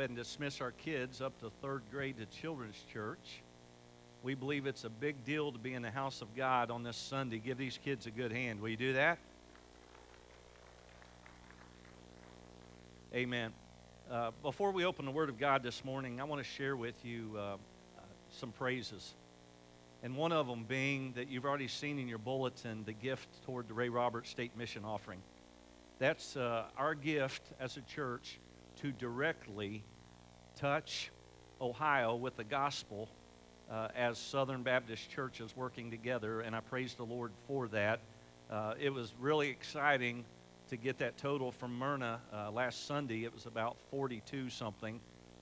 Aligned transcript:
and 0.00 0.14
dismiss 0.14 0.60
our 0.60 0.70
kids 0.70 1.20
up 1.20 1.36
to 1.40 1.50
third 1.60 1.82
grade 1.90 2.16
to 2.18 2.40
children's 2.40 2.80
church. 2.92 3.42
We 4.22 4.36
believe 4.36 4.64
it's 4.64 4.84
a 4.84 4.88
big 4.88 5.24
deal 5.24 5.50
to 5.50 5.58
be 5.58 5.74
in 5.74 5.82
the 5.82 5.90
house 5.90 6.22
of 6.22 6.36
God 6.36 6.70
on 6.70 6.84
this 6.84 6.96
Sunday. 6.96 7.38
Give 7.38 7.58
these 7.58 7.80
kids 7.84 8.06
a 8.06 8.12
good 8.12 8.30
hand. 8.30 8.60
Will 8.60 8.68
you 8.68 8.76
do 8.76 8.92
that? 8.92 9.18
Amen. 13.12 13.52
Uh, 14.08 14.30
before 14.40 14.70
we 14.70 14.84
open 14.84 15.04
the 15.04 15.10
Word 15.10 15.30
of 15.30 15.36
God 15.36 15.64
this 15.64 15.84
morning, 15.84 16.20
I 16.20 16.24
want 16.24 16.40
to 16.40 16.48
share 16.48 16.76
with 16.76 17.04
you 17.04 17.32
uh, 17.36 17.40
uh, 17.40 17.56
some 18.30 18.52
praises. 18.52 19.14
And 20.04 20.16
one 20.16 20.30
of 20.30 20.46
them 20.46 20.62
being 20.62 21.12
that 21.16 21.28
you've 21.28 21.44
already 21.44 21.66
seen 21.66 21.98
in 21.98 22.06
your 22.06 22.18
bulletin 22.18 22.84
the 22.84 22.92
gift 22.92 23.26
toward 23.44 23.66
the 23.66 23.74
Ray 23.74 23.88
Roberts 23.88 24.30
State 24.30 24.56
Mission 24.56 24.84
Offering. 24.84 25.18
That's 25.98 26.36
uh, 26.36 26.66
our 26.76 26.94
gift 26.94 27.42
as 27.58 27.76
a 27.76 27.80
church 27.80 28.38
to 28.82 28.92
directly 28.92 29.82
touch 30.56 31.10
Ohio 31.60 32.14
with 32.14 32.36
the 32.36 32.44
gospel 32.44 33.08
uh, 33.70 33.88
as 33.96 34.18
Southern 34.18 34.62
Baptist 34.62 35.10
churches 35.10 35.56
working 35.56 35.90
together, 35.90 36.40
and 36.40 36.54
I 36.54 36.60
praise 36.60 36.94
the 36.94 37.04
Lord 37.04 37.32
for 37.46 37.68
that. 37.68 38.00
Uh, 38.50 38.74
it 38.80 38.92
was 38.92 39.12
really 39.20 39.48
exciting 39.48 40.24
to 40.70 40.76
get 40.76 40.98
that 40.98 41.16
total 41.18 41.50
from 41.50 41.76
Myrna 41.78 42.20
uh, 42.32 42.50
last 42.50 42.86
Sunday. 42.86 43.24
It 43.24 43.32
was 43.32 43.46
about 43.46 43.76
42 43.90 44.50
something, 44.50 45.00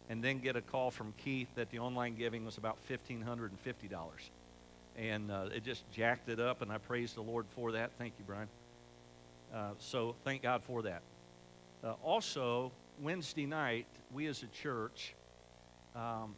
and 0.08 0.22
then 0.22 0.38
get 0.38 0.56
a 0.56 0.62
call 0.62 0.90
from 0.90 1.12
Keith 1.22 1.48
that 1.56 1.70
the 1.70 1.78
online 1.78 2.16
giving 2.16 2.44
was 2.44 2.58
about 2.58 2.78
$1,550. 2.88 3.50
And 4.96 5.30
uh, 5.30 5.48
it 5.54 5.62
just 5.62 5.88
jacked 5.92 6.28
it 6.28 6.40
up, 6.40 6.62
and 6.62 6.72
I 6.72 6.78
praise 6.78 7.12
the 7.12 7.22
Lord 7.22 7.46
for 7.54 7.72
that. 7.72 7.90
Thank 7.98 8.14
you, 8.18 8.24
Brian. 8.26 8.48
Uh, 9.54 9.70
so 9.78 10.14
thank 10.24 10.42
God 10.42 10.62
for 10.62 10.82
that. 10.82 11.02
Uh, 11.84 11.94
also, 12.02 12.72
Wednesday 13.00 13.46
night, 13.46 13.86
we 14.12 14.26
as 14.26 14.42
a 14.42 14.46
church, 14.46 15.14
um, 15.94 16.34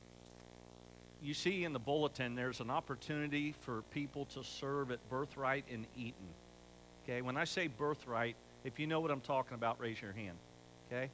you 1.23 1.35
see 1.35 1.65
in 1.65 1.73
the 1.73 1.79
bulletin 1.79 2.35
there's 2.35 2.61
an 2.61 2.71
opportunity 2.71 3.53
for 3.61 3.83
people 3.91 4.25
to 4.27 4.45
serve 4.45 4.91
at 4.91 4.99
Birthright 5.11 5.65
in 5.69 5.87
Eaton. 5.97 6.29
Okay, 7.05 7.23
when 7.23 7.37
I 7.37 7.45
say 7.45 7.67
Birthright, 7.67 8.37
if 8.65 8.79
you 8.79 8.87
know 8.87 9.01
what 9.01 9.11
I'm 9.11 9.21
talking 9.21 9.55
about, 9.55 9.81
raise 9.81 10.01
your 10.01 10.13
hand. 10.13 10.37
Okay? 10.87 11.11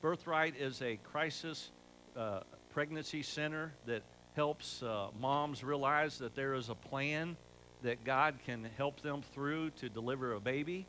Birthright 0.00 0.54
is 0.58 0.82
a 0.82 0.96
crisis 0.96 1.70
uh, 2.16 2.40
pregnancy 2.70 3.22
center 3.22 3.72
that 3.86 4.02
helps 4.34 4.82
uh, 4.82 5.08
moms 5.20 5.64
realize 5.64 6.18
that 6.18 6.34
there 6.34 6.54
is 6.54 6.68
a 6.68 6.74
plan 6.74 7.36
that 7.82 8.04
God 8.04 8.34
can 8.44 8.68
help 8.76 9.00
them 9.00 9.22
through 9.34 9.70
to 9.70 9.88
deliver 9.88 10.34
a 10.34 10.40
baby 10.40 10.86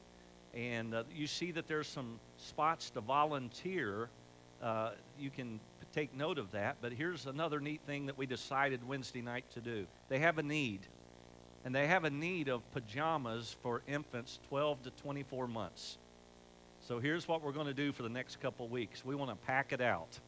and 0.57 0.95
uh, 0.95 1.03
you 1.15 1.27
see 1.27 1.51
that 1.51 1.67
there's 1.67 1.87
some 1.87 2.19
spots 2.37 2.89
to 2.89 3.01
volunteer. 3.01 4.09
Uh, 4.61 4.91
you 5.19 5.29
can 5.29 5.59
take 5.93 6.15
note 6.15 6.39
of 6.39 6.51
that. 6.51 6.77
But 6.81 6.93
here's 6.93 7.27
another 7.27 7.59
neat 7.59 7.81
thing 7.85 8.07
that 8.07 8.17
we 8.17 8.25
decided 8.25 8.85
Wednesday 8.87 9.21
night 9.21 9.45
to 9.53 9.61
do. 9.61 9.85
They 10.09 10.17
have 10.17 10.39
a 10.39 10.43
need, 10.43 10.79
and 11.63 11.75
they 11.75 11.85
have 11.85 12.05
a 12.05 12.09
need 12.09 12.49
of 12.49 12.69
pajamas 12.73 13.55
for 13.61 13.83
infants 13.87 14.39
12 14.49 14.81
to 14.83 14.89
24 14.91 15.47
months. 15.47 15.99
So 16.87 16.99
here's 16.99 17.27
what 17.27 17.43
we're 17.43 17.51
going 17.51 17.67
to 17.67 17.73
do 17.73 17.91
for 17.91 18.01
the 18.01 18.09
next 18.09 18.39
couple 18.41 18.67
weeks. 18.67 19.05
We 19.05 19.13
want 19.13 19.29
to 19.29 19.37
pack 19.45 19.73
it 19.73 19.81
out. 19.81 20.19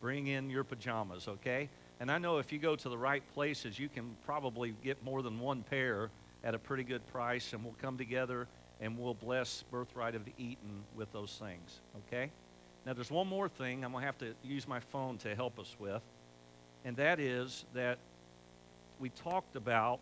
Bring 0.00 0.26
in 0.26 0.50
your 0.50 0.64
pajamas, 0.64 1.28
okay? 1.28 1.68
And 2.00 2.10
I 2.10 2.18
know 2.18 2.38
if 2.38 2.52
you 2.52 2.58
go 2.58 2.74
to 2.74 2.88
the 2.88 2.98
right 2.98 3.22
places, 3.32 3.78
you 3.78 3.88
can 3.88 4.16
probably 4.24 4.74
get 4.82 5.02
more 5.04 5.22
than 5.22 5.38
one 5.38 5.62
pair 5.62 6.10
at 6.42 6.54
a 6.54 6.58
pretty 6.58 6.84
good 6.84 7.06
price, 7.12 7.52
and 7.52 7.62
we'll 7.62 7.76
come 7.80 7.96
together 7.96 8.48
and 8.80 8.98
we'll 8.98 9.14
bless 9.14 9.64
Birthright 9.70 10.14
of 10.14 10.24
the 10.24 10.32
Eaton 10.38 10.84
with 10.96 11.12
those 11.12 11.36
things. 11.40 11.80
Okay? 12.06 12.30
Now, 12.86 12.92
there's 12.94 13.10
one 13.10 13.26
more 13.26 13.48
thing 13.48 13.84
I'm 13.84 13.92
going 13.92 14.02
to 14.02 14.06
have 14.06 14.18
to 14.18 14.34
use 14.42 14.66
my 14.66 14.80
phone 14.80 15.18
to 15.18 15.34
help 15.34 15.58
us 15.58 15.74
with, 15.78 16.02
and 16.84 16.96
that 16.96 17.20
is 17.20 17.64
that 17.74 17.98
we 19.00 19.10
talked 19.10 19.56
about 19.56 20.00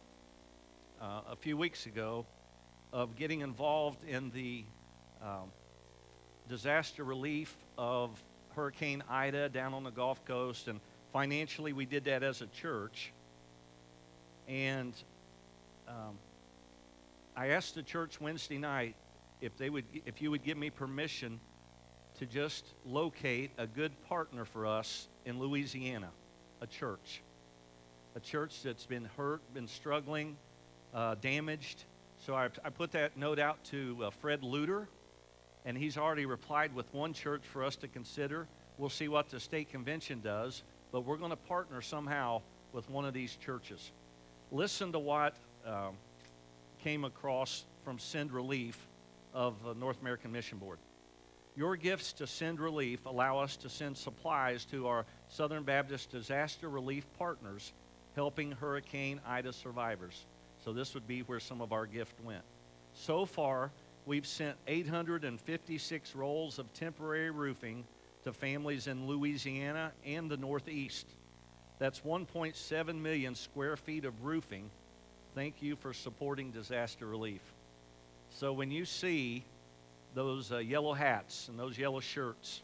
uh, 1.00 1.20
a 1.30 1.36
few 1.36 1.56
weeks 1.56 1.86
ago 1.86 2.24
of 2.92 3.16
getting 3.16 3.41
involved 3.41 3.98
in 4.09 4.31
the 4.31 4.64
um, 5.22 5.50
disaster 6.48 7.04
relief 7.04 7.54
of 7.76 8.10
Hurricane 8.54 9.03
Ida 9.08 9.48
down 9.48 9.75
on 9.75 9.84
the 9.84 9.91
Gulf 9.91 10.25
Coast, 10.25 10.69
and 10.69 10.81
financially 11.12 11.72
we 11.72 11.84
did 11.84 12.04
that 12.04 12.22
as 12.22 12.41
a 12.41 12.47
church. 12.47 13.12
And 14.48 14.94
um, 15.88 16.16
I 17.36 17.48
asked 17.48 17.74
the 17.74 17.82
church 17.82 18.20
Wednesday 18.20 18.56
night 18.56 18.97
if 19.42 19.56
they 19.58 19.69
would 19.69 19.84
if 20.06 20.22
you 20.22 20.30
would 20.30 20.42
give 20.42 20.56
me 20.56 20.70
permission 20.70 21.38
to 22.19 22.24
just 22.24 22.64
locate 22.86 23.50
a 23.58 23.66
good 23.66 23.92
partner 24.08 24.47
for 24.47 24.66
us 24.66 25.08
in 25.26 25.38
Louisiana, 25.38 26.08
a 26.62 26.66
church. 26.66 27.22
A 28.14 28.20
church 28.20 28.62
that's 28.62 28.86
been 28.86 29.06
hurt, 29.19 29.42
been 29.52 29.69
struggling, 29.69 30.38
uh, 30.94 31.16
damaged. 31.20 31.84
So 32.25 32.34
I, 32.34 32.48
I, 32.64 32.70
put 32.70 32.92
that 32.92 33.19
note 33.19 33.38
out 33.38 33.62
to 33.64 34.04
uh, 34.04 34.10
Fred 34.10 34.41
Luter, 34.41 34.86
and 35.66 35.76
he's 35.76 35.98
already 35.98 36.25
replied 36.25 36.75
with 36.75 36.86
one 36.94 37.12
church 37.12 37.42
for 37.44 37.62
us 37.62 37.76
to 37.76 37.88
consider. 37.88 38.46
We'll 38.78 38.88
see 38.88 39.08
what 39.08 39.28
the 39.28 39.38
state 39.38 39.69
convention 39.70 40.22
does, 40.22 40.62
but 40.92 41.04
we're 41.04 41.19
going 41.19 41.30
to 41.30 41.36
partner 41.36 41.82
somehow 41.82 42.41
with 42.72 42.88
one 42.88 43.04
of 43.04 43.12
these 43.12 43.36
churches. 43.36 43.92
Listen 44.50 44.92
to 44.92 44.98
what 44.98 45.36
um, 45.66 45.96
came 46.86 47.04
across 47.04 47.64
from 47.82 47.98
Send 47.98 48.30
Relief 48.30 48.78
of 49.34 49.56
the 49.64 49.74
North 49.74 50.00
American 50.02 50.30
Mission 50.30 50.58
Board. 50.58 50.78
Your 51.56 51.74
gifts 51.74 52.12
to 52.12 52.28
Send 52.28 52.60
Relief 52.60 53.06
allow 53.06 53.41
us 53.41 53.56
to 53.56 53.69
send 53.69 53.97
supplies 53.97 54.64
to 54.66 54.86
our 54.86 55.04
Southern 55.28 55.64
Baptist 55.64 56.12
disaster 56.12 56.70
relief 56.70 57.04
partners 57.19 57.72
helping 58.14 58.52
Hurricane 58.52 59.20
Ida 59.26 59.52
survivors. 59.52 60.26
So 60.64 60.72
this 60.72 60.94
would 60.94 61.08
be 61.08 61.22
where 61.22 61.41
some 61.41 61.60
of 61.60 61.72
our 61.72 61.86
gift 61.86 62.14
went. 62.22 62.44
So 62.94 63.26
far, 63.26 63.72
we've 64.04 64.25
sent 64.25 64.56
856 64.69 66.14
rolls 66.14 66.60
of 66.60 66.72
temporary 66.72 67.32
roofing 67.32 67.82
to 68.22 68.32
families 68.32 68.86
in 68.86 69.08
Louisiana 69.08 69.91
and 70.04 70.30
the 70.30 70.36
Northeast. 70.36 71.08
That's 71.80 72.02
1.7 72.02 73.02
million 73.02 73.34
square 73.34 73.76
feet 73.76 74.04
of 74.04 74.25
roofing 74.25 74.70
Thank 75.36 75.60
you 75.60 75.76
for 75.76 75.92
supporting 75.92 76.50
disaster 76.50 77.04
relief. 77.04 77.42
So 78.30 78.54
when 78.54 78.70
you 78.70 78.86
see 78.86 79.44
those 80.14 80.50
uh, 80.50 80.56
yellow 80.56 80.94
hats 80.94 81.48
and 81.48 81.58
those 81.58 81.76
yellow 81.76 82.00
shirts 82.00 82.62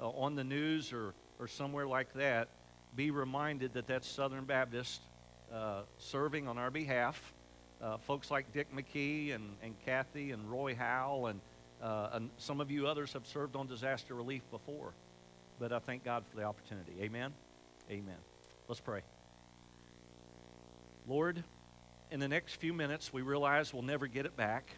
uh, 0.00 0.08
on 0.08 0.34
the 0.34 0.42
news 0.42 0.94
or, 0.94 1.12
or 1.38 1.46
somewhere 1.46 1.86
like 1.86 2.14
that, 2.14 2.48
be 2.96 3.10
reminded 3.10 3.74
that 3.74 3.86
that's 3.86 4.08
Southern 4.08 4.44
Baptist 4.44 5.02
uh, 5.52 5.82
serving 5.98 6.48
on 6.48 6.56
our 6.56 6.70
behalf. 6.70 7.34
Uh, 7.82 7.98
folks 7.98 8.30
like 8.30 8.50
Dick 8.54 8.74
McKee 8.74 9.34
and, 9.34 9.54
and 9.62 9.74
Kathy 9.84 10.30
and 10.30 10.50
Roy 10.50 10.74
Howell 10.74 11.26
and, 11.26 11.40
uh, 11.82 12.08
and 12.14 12.30
some 12.38 12.62
of 12.62 12.70
you 12.70 12.86
others 12.86 13.12
have 13.12 13.26
served 13.26 13.56
on 13.56 13.66
disaster 13.66 14.14
relief 14.14 14.42
before. 14.50 14.94
But 15.60 15.70
I 15.70 15.80
thank 15.80 16.02
God 16.02 16.24
for 16.30 16.36
the 16.38 16.44
opportunity. 16.44 16.92
Amen? 16.98 17.34
Amen. 17.90 18.16
Let's 18.68 18.80
pray. 18.80 19.02
Lord, 21.06 21.44
in 22.10 22.20
the 22.20 22.28
next 22.28 22.56
few 22.56 22.72
minutes, 22.72 23.12
we 23.12 23.22
realize 23.22 23.72
we'll 23.72 23.82
never 23.82 24.06
get 24.06 24.26
it 24.26 24.36
back. 24.36 24.70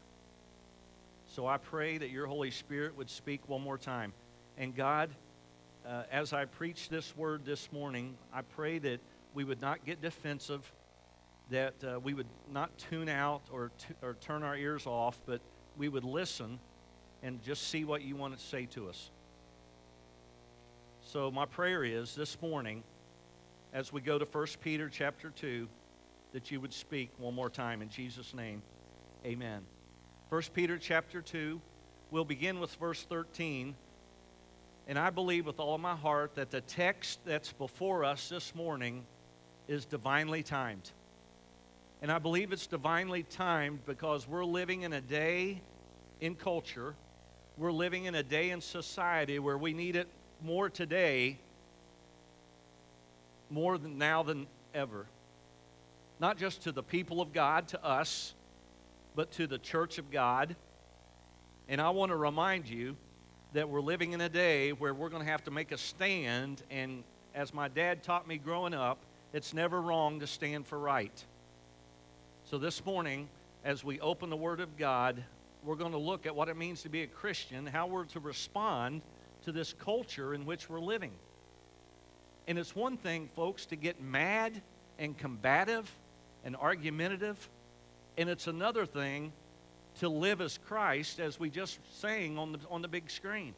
So 1.34 1.46
I 1.46 1.58
pray 1.58 1.98
that 1.98 2.10
your 2.10 2.26
Holy 2.26 2.50
Spirit 2.50 2.96
would 2.96 3.10
speak 3.10 3.48
one 3.48 3.62
more 3.62 3.76
time. 3.76 4.12
And 4.56 4.74
God, 4.74 5.10
uh, 5.86 6.04
as 6.10 6.32
I 6.32 6.46
preach 6.46 6.88
this 6.88 7.16
word 7.16 7.44
this 7.44 7.70
morning, 7.70 8.16
I 8.32 8.42
pray 8.42 8.78
that 8.78 9.00
we 9.34 9.44
would 9.44 9.60
not 9.60 9.84
get 9.84 10.00
defensive, 10.00 10.72
that 11.50 11.74
uh, 11.84 12.00
we 12.00 12.14
would 12.14 12.26
not 12.52 12.70
tune 12.90 13.08
out 13.08 13.42
or, 13.52 13.70
t- 13.78 13.94
or 14.02 14.14
turn 14.14 14.42
our 14.42 14.56
ears 14.56 14.86
off, 14.86 15.18
but 15.26 15.40
we 15.76 15.88
would 15.88 16.04
listen 16.04 16.58
and 17.22 17.42
just 17.42 17.68
see 17.68 17.84
what 17.84 18.02
you 18.02 18.16
want 18.16 18.36
to 18.36 18.44
say 18.46 18.66
to 18.66 18.88
us. 18.88 19.10
So 21.12 21.30
my 21.30 21.46
prayer 21.46 21.84
is 21.84 22.14
this 22.14 22.40
morning, 22.40 22.82
as 23.72 23.92
we 23.92 24.00
go 24.00 24.18
to 24.18 24.24
1 24.24 24.46
Peter 24.62 24.88
chapter 24.88 25.30
2, 25.30 25.68
that 26.32 26.50
you 26.50 26.60
would 26.60 26.72
speak 26.72 27.10
one 27.18 27.34
more 27.34 27.50
time 27.50 27.82
in 27.82 27.88
Jesus' 27.88 28.34
name. 28.34 28.62
Amen. 29.24 29.62
1 30.28 30.42
Peter 30.54 30.78
chapter 30.78 31.22
2, 31.22 31.60
we'll 32.10 32.24
begin 32.24 32.60
with 32.60 32.74
verse 32.74 33.02
13. 33.02 33.74
And 34.86 34.98
I 34.98 35.10
believe 35.10 35.46
with 35.46 35.58
all 35.58 35.78
my 35.78 35.96
heart 35.96 36.34
that 36.34 36.50
the 36.50 36.60
text 36.60 37.20
that's 37.24 37.52
before 37.52 38.04
us 38.04 38.28
this 38.28 38.54
morning 38.54 39.04
is 39.68 39.84
divinely 39.84 40.42
timed. 40.42 40.90
And 42.00 42.12
I 42.12 42.18
believe 42.18 42.52
it's 42.52 42.66
divinely 42.66 43.22
timed 43.22 43.84
because 43.86 44.28
we're 44.28 44.44
living 44.44 44.82
in 44.82 44.92
a 44.92 45.00
day 45.00 45.60
in 46.20 46.34
culture, 46.34 46.94
we're 47.56 47.72
living 47.72 48.04
in 48.04 48.14
a 48.14 48.22
day 48.22 48.50
in 48.50 48.60
society 48.60 49.38
where 49.38 49.58
we 49.58 49.72
need 49.72 49.96
it 49.96 50.08
more 50.44 50.68
today, 50.68 51.38
more 53.50 53.78
than 53.78 53.98
now 53.98 54.22
than 54.22 54.46
ever 54.74 55.06
not 56.20 56.38
just 56.38 56.62
to 56.62 56.72
the 56.72 56.82
people 56.82 57.20
of 57.20 57.32
God, 57.32 57.68
to 57.68 57.84
us, 57.84 58.34
but 59.14 59.30
to 59.32 59.46
the 59.46 59.58
church 59.58 59.98
of 59.98 60.10
God. 60.10 60.56
And 61.68 61.80
I 61.80 61.90
want 61.90 62.10
to 62.10 62.16
remind 62.16 62.68
you 62.68 62.96
that 63.52 63.68
we're 63.68 63.80
living 63.80 64.12
in 64.12 64.20
a 64.20 64.28
day 64.28 64.72
where 64.72 64.94
we're 64.94 65.08
going 65.08 65.24
to 65.24 65.30
have 65.30 65.44
to 65.44 65.50
make 65.50 65.72
a 65.72 65.78
stand. 65.78 66.62
And 66.70 67.02
as 67.34 67.54
my 67.54 67.68
dad 67.68 68.02
taught 68.02 68.26
me 68.26 68.38
growing 68.38 68.74
up, 68.74 68.98
it's 69.32 69.54
never 69.54 69.80
wrong 69.80 70.20
to 70.20 70.26
stand 70.26 70.66
for 70.66 70.78
right. 70.78 71.24
So 72.44 72.58
this 72.58 72.84
morning, 72.84 73.28
as 73.64 73.84
we 73.84 74.00
open 74.00 74.30
the 74.30 74.36
Word 74.36 74.60
of 74.60 74.76
God, 74.76 75.22
we're 75.64 75.76
going 75.76 75.92
to 75.92 75.98
look 75.98 76.26
at 76.26 76.34
what 76.34 76.48
it 76.48 76.56
means 76.56 76.82
to 76.82 76.88
be 76.88 77.02
a 77.02 77.06
Christian, 77.06 77.66
how 77.66 77.86
we're 77.86 78.04
to 78.06 78.20
respond 78.20 79.02
to 79.44 79.52
this 79.52 79.72
culture 79.72 80.34
in 80.34 80.46
which 80.46 80.70
we're 80.70 80.80
living. 80.80 81.12
And 82.46 82.58
it's 82.58 82.74
one 82.74 82.96
thing, 82.96 83.28
folks, 83.36 83.66
to 83.66 83.76
get 83.76 84.00
mad 84.00 84.62
and 84.98 85.16
combative 85.16 85.90
and 86.44 86.56
argumentative, 86.56 87.48
and 88.16 88.28
it's 88.28 88.46
another 88.46 88.86
thing 88.86 89.32
to 90.00 90.08
live 90.08 90.40
as 90.40 90.58
Christ, 90.66 91.20
as 91.20 91.40
we 91.40 91.50
just 91.50 91.78
sang 92.00 92.38
on 92.38 92.52
the, 92.52 92.58
on 92.70 92.82
the 92.82 92.88
big 92.88 93.10
screen. 93.10 93.54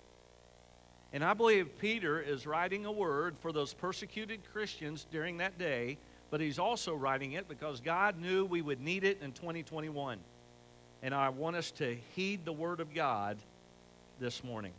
And 1.13 1.25
I 1.25 1.35
believe 1.35 1.79
Peter 1.79 2.21
is 2.21 2.47
writing 2.47 2.87
a 2.87 2.93
word 2.93 3.37
for 3.41 3.53
those 3.53 3.75
persecuted 3.75 4.41
Christians 4.53 5.07
during 5.11 5.39
that 5.39 5.59
day, 5.59 5.99
but 6.31 6.41
he's 6.41 6.59
also 6.59 6.95
writing 6.95 7.33
it 7.33 7.49
because 7.49 7.81
God 7.81 8.19
knew 8.19 8.45
we 8.45 8.63
would 8.63 8.81
need 8.81 9.05
it 9.05 9.21
in 9.21 9.33
2021. 9.33 10.19
And 11.03 11.15
I 11.15 11.31
want 11.31 11.57
us 11.57 11.71
to 11.73 11.97
heed 12.15 12.45
the 12.45 12.53
word 12.53 12.81
of 12.81 12.95
God 12.95 13.39
this 14.21 14.45
morning. 14.45 14.73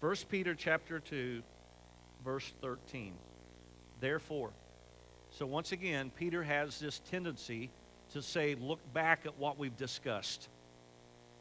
1 0.00 0.16
Peter 0.28 0.54
chapter 0.54 0.98
2 0.98 1.42
verse 2.24 2.52
13. 2.60 3.12
Therefore, 4.00 4.50
so 5.30 5.46
once 5.46 5.72
again, 5.72 6.10
Peter 6.14 6.42
has 6.42 6.78
this 6.78 7.00
tendency 7.10 7.70
to 8.12 8.22
say, 8.22 8.54
look 8.54 8.80
back 8.92 9.26
at 9.26 9.38
what 9.38 9.58
we've 9.58 9.76
discussed. 9.76 10.48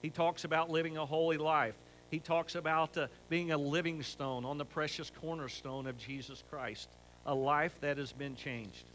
He 0.02 0.10
talks 0.10 0.44
about 0.44 0.70
living 0.70 0.98
a 0.98 1.06
holy 1.06 1.38
life. 1.38 1.76
He 2.10 2.20
talks 2.20 2.56
about 2.56 2.98
uh, 2.98 3.08
being 3.30 3.52
a 3.52 3.58
living 3.58 4.04
stone 4.04 4.46
on 4.46 4.58
the 4.58 4.66
precious 4.66 5.12
cornerstone 5.22 5.88
of 5.88 5.98
Jesus 5.98 6.44
Christ, 6.50 6.90
a 7.26 7.34
life 7.34 7.76
that 7.82 7.98
has 7.98 8.14
been 8.14 8.36
changed. 8.36 8.86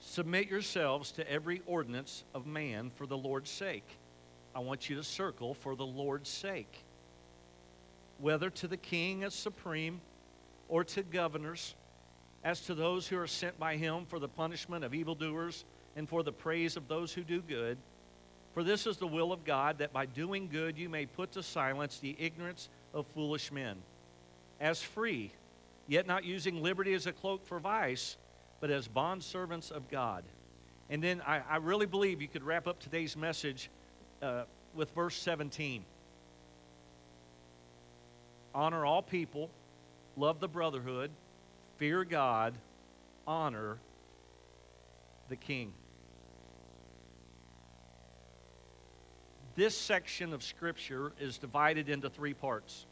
Submit 0.00 0.48
yourselves 0.48 1.12
to 1.12 1.30
every 1.30 1.62
ordinance 1.66 2.24
of 2.34 2.46
man 2.46 2.90
for 2.96 3.06
the 3.06 3.16
Lord's 3.16 3.50
sake. 3.50 3.88
I 4.54 4.60
want 4.60 4.90
you 4.90 4.96
to 4.96 5.02
circle 5.02 5.54
for 5.54 5.74
the 5.74 5.86
Lord's 5.86 6.28
sake. 6.28 6.84
Whether 8.18 8.50
to 8.50 8.68
the 8.68 8.76
king 8.76 9.24
as 9.24 9.34
supreme 9.34 10.00
or 10.68 10.84
to 10.84 11.02
governors, 11.02 11.74
as 12.44 12.60
to 12.62 12.74
those 12.74 13.06
who 13.06 13.18
are 13.18 13.26
sent 13.26 13.58
by 13.58 13.76
him 13.76 14.04
for 14.06 14.18
the 14.18 14.28
punishment 14.28 14.84
of 14.84 14.94
evildoers 14.94 15.64
and 15.96 16.08
for 16.08 16.22
the 16.22 16.32
praise 16.32 16.76
of 16.76 16.88
those 16.88 17.12
who 17.12 17.22
do 17.22 17.40
good. 17.40 17.78
For 18.54 18.62
this 18.62 18.86
is 18.86 18.96
the 18.96 19.06
will 19.06 19.32
of 19.32 19.44
God, 19.44 19.78
that 19.78 19.92
by 19.92 20.06
doing 20.06 20.48
good 20.48 20.76
you 20.76 20.88
may 20.88 21.06
put 21.06 21.32
to 21.32 21.42
silence 21.42 21.98
the 21.98 22.16
ignorance 22.18 22.68
of 22.92 23.06
foolish 23.14 23.50
men. 23.52 23.76
As 24.60 24.82
free, 24.82 25.32
yet 25.88 26.06
not 26.06 26.24
using 26.24 26.62
liberty 26.62 26.94
as 26.94 27.06
a 27.06 27.12
cloak 27.12 27.46
for 27.46 27.58
vice, 27.58 28.16
but 28.60 28.70
as 28.70 28.88
bondservants 28.88 29.70
of 29.70 29.90
God. 29.90 30.24
And 30.90 31.02
then 31.02 31.22
I, 31.26 31.40
I, 31.48 31.56
really 31.56 31.86
believe 31.86 32.20
you 32.20 32.28
could 32.28 32.44
wrap 32.44 32.66
up 32.66 32.78
today's 32.78 33.16
message 33.16 33.70
uh, 34.20 34.44
with 34.74 34.90
verse 34.94 35.16
17 35.16 35.84
Honor 38.54 38.84
all 38.84 39.02
people, 39.02 39.48
love 40.16 40.38
the 40.38 40.48
brotherhood, 40.48 41.10
fear 41.82 42.04
God, 42.04 42.54
honor 43.26 43.76
the 45.28 45.34
king. 45.34 45.72
This 49.56 49.76
section 49.76 50.32
of 50.32 50.44
Scripture 50.44 51.10
is 51.18 51.38
divided 51.38 51.88
into 51.88 52.08
three 52.08 52.34
parts. 52.34 52.86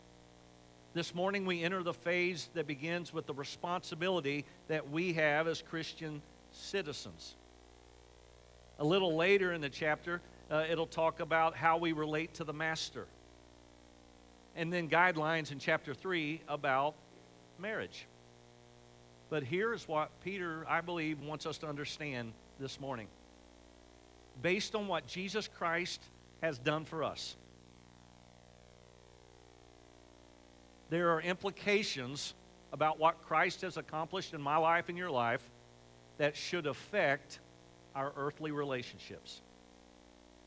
This 0.93 1.15
morning, 1.15 1.47
we 1.47 1.63
enter 1.63 1.85
the 1.85 1.95
phase 1.95 2.49
that 2.55 2.67
begins 2.67 3.13
with 3.13 3.29
the 3.29 3.33
responsibility 3.33 4.45
that 4.67 4.91
we 4.91 5.13
have 5.13 5.47
as 5.47 5.63
Christian 5.63 6.21
citizens. 6.51 7.37
A 8.81 8.85
little 8.85 9.15
later 9.15 9.53
in 9.53 9.61
the 9.61 9.71
chapter, 9.71 10.21
uh, 10.51 10.65
it'll 10.69 10.85
talk 10.85 11.21
about 11.21 11.55
how 11.55 11.79
we 11.79 11.93
relate 11.93 12.35
to 12.35 12.43
the 12.43 12.53
Master. 12.53 13.07
And 14.57 14.73
then 14.73 14.89
guidelines 14.89 15.53
in 15.53 15.61
chapter 15.61 15.95
3 15.95 16.41
about 16.49 16.97
marriage. 17.57 18.09
But 19.31 19.45
here's 19.45 19.87
what 19.87 20.11
Peter, 20.23 20.67
I 20.69 20.81
believe, 20.81 21.21
wants 21.21 21.47
us 21.47 21.59
to 21.59 21.69
understand 21.69 22.33
this 22.59 22.81
morning. 22.81 23.07
Based 24.43 24.75
on 24.75 24.89
what 24.89 25.07
Jesus 25.07 25.49
Christ 25.49 26.03
has 26.43 26.59
done 26.59 26.85
for 26.85 27.05
us. 27.05 27.37
There 30.91 31.11
are 31.11 31.21
implications 31.21 32.35
about 32.73 32.99
what 32.99 33.23
Christ 33.23 33.63
has 33.63 33.77
accomplished 33.77 34.35
in 34.35 34.41
my 34.41 34.57
life 34.57 34.89
and 34.89 34.99
your 34.99 35.11
life 35.11 35.43
that 36.19 36.37
should 36.37 36.67
affect 36.67 37.39
our 37.95 38.13
earthly 38.17 38.51
relationships. 38.51 39.41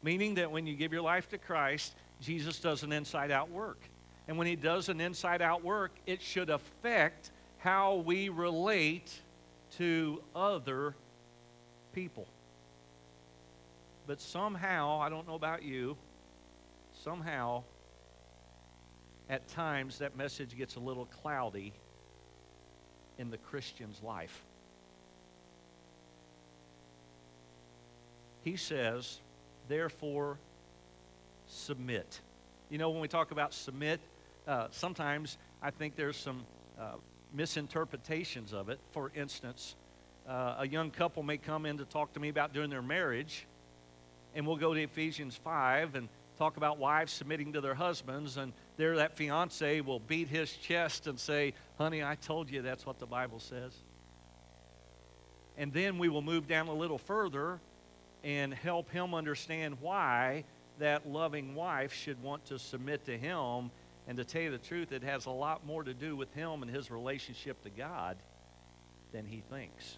Meaning 0.02 0.36
that 0.36 0.52
when 0.52 0.68
you 0.68 0.76
give 0.76 0.92
your 0.92 1.02
life 1.02 1.30
to 1.30 1.38
Christ, 1.38 1.96
Jesus 2.20 2.60
does 2.60 2.84
an 2.84 2.92
inside 2.92 3.32
out 3.32 3.50
work. 3.50 3.80
And 4.28 4.38
when 4.38 4.48
he 4.48 4.56
does 4.56 4.90
an 4.90 5.00
inside 5.00 5.42
out 5.42 5.64
work, 5.64 5.92
it 6.06 6.22
should 6.22 6.50
affect 6.50 7.32
how 7.64 7.96
we 8.06 8.28
relate 8.28 9.22
to 9.78 10.22
other 10.36 10.94
people. 11.94 12.28
But 14.06 14.20
somehow, 14.20 15.00
I 15.00 15.08
don't 15.08 15.26
know 15.26 15.36
about 15.36 15.64
you, 15.64 15.96
somehow, 17.06 17.64
at 19.30 19.48
times 19.48 20.00
that 20.00 20.18
message 20.18 20.58
gets 20.58 20.76
a 20.76 20.82
little 20.82 21.06
cloudy 21.22 21.72
in 23.18 23.32
the 23.32 23.38
Christian's 23.38 24.04
life. 24.04 24.44
He 28.44 28.58
says, 28.58 29.20
therefore, 29.70 30.38
submit. 31.48 32.20
You 32.70 32.78
know, 32.78 32.90
when 32.90 33.00
we 33.00 33.08
talk 33.08 33.32
about 33.32 33.54
submit, 33.54 34.02
uh, 34.50 34.68
sometimes 34.72 35.38
I 35.62 35.72
think 35.72 35.96
there's 35.96 36.18
some 36.18 36.44
uh, 36.78 36.96
misinterpretations 37.34 38.54
of 38.54 38.70
it. 38.70 38.80
For 38.92 39.12
instance, 39.16 39.76
uh, 40.28 40.56
a 40.60 40.68
young 40.68 40.92
couple 40.92 41.24
may 41.24 41.38
come 41.38 41.66
in 41.66 41.78
to 41.80 41.86
talk 41.86 42.14
to 42.14 42.20
me 42.20 42.30
about 42.30 42.54
doing 42.54 42.70
their 42.70 42.82
marriage, 42.82 43.46
and 44.36 44.48
we'll 44.48 44.58
go 44.58 44.74
to 44.74 44.82
Ephesians 44.82 45.36
5 45.44 45.96
and 45.96 46.08
talk 46.38 46.58
about 46.58 46.78
wives 46.78 47.12
submitting 47.12 47.54
to 47.54 47.62
their 47.62 47.76
husbands, 47.76 48.38
and 48.38 48.54
there 48.78 48.96
that 48.98 49.16
fiance 49.16 49.82
will 49.82 50.00
beat 50.00 50.28
his 50.28 50.54
chest 50.54 51.08
and 51.08 51.20
say, 51.20 51.54
Honey, 51.78 52.04
I 52.04 52.16
told 52.16 52.50
you 52.50 52.62
that's 52.62 52.86
what 52.86 53.00
the 53.00 53.06
Bible 53.06 53.40
says. 53.40 53.74
And 55.58 55.72
then 55.72 55.98
we 55.98 56.10
will 56.10 56.22
move 56.22 56.48
down 56.48 56.68
a 56.68 56.74
little 56.74 56.98
further 56.98 57.60
and 58.24 58.54
help 58.54 58.90
him 58.90 59.14
understand 59.14 59.78
why 59.82 60.46
that 60.80 61.08
loving 61.08 61.54
wife 61.54 61.94
should 61.94 62.22
want 62.24 62.46
to 62.46 62.58
submit 62.58 63.06
to 63.06 63.18
him. 63.18 63.70
And 64.08 64.18
to 64.18 64.26
tell 64.26 64.42
you 64.42 64.52
the 64.52 64.58
truth, 64.58 64.92
it 64.92 65.04
has 65.04 65.26
a 65.26 65.32
lot 65.32 65.66
more 65.66 65.84
to 65.84 65.94
do 65.94 66.16
with 66.16 66.34
him 66.34 66.62
and 66.62 66.70
his 66.70 66.92
relationship 66.92 67.62
to 67.64 67.70
God 67.70 68.18
than 69.12 69.26
he 69.26 69.42
thinks. 69.50 69.98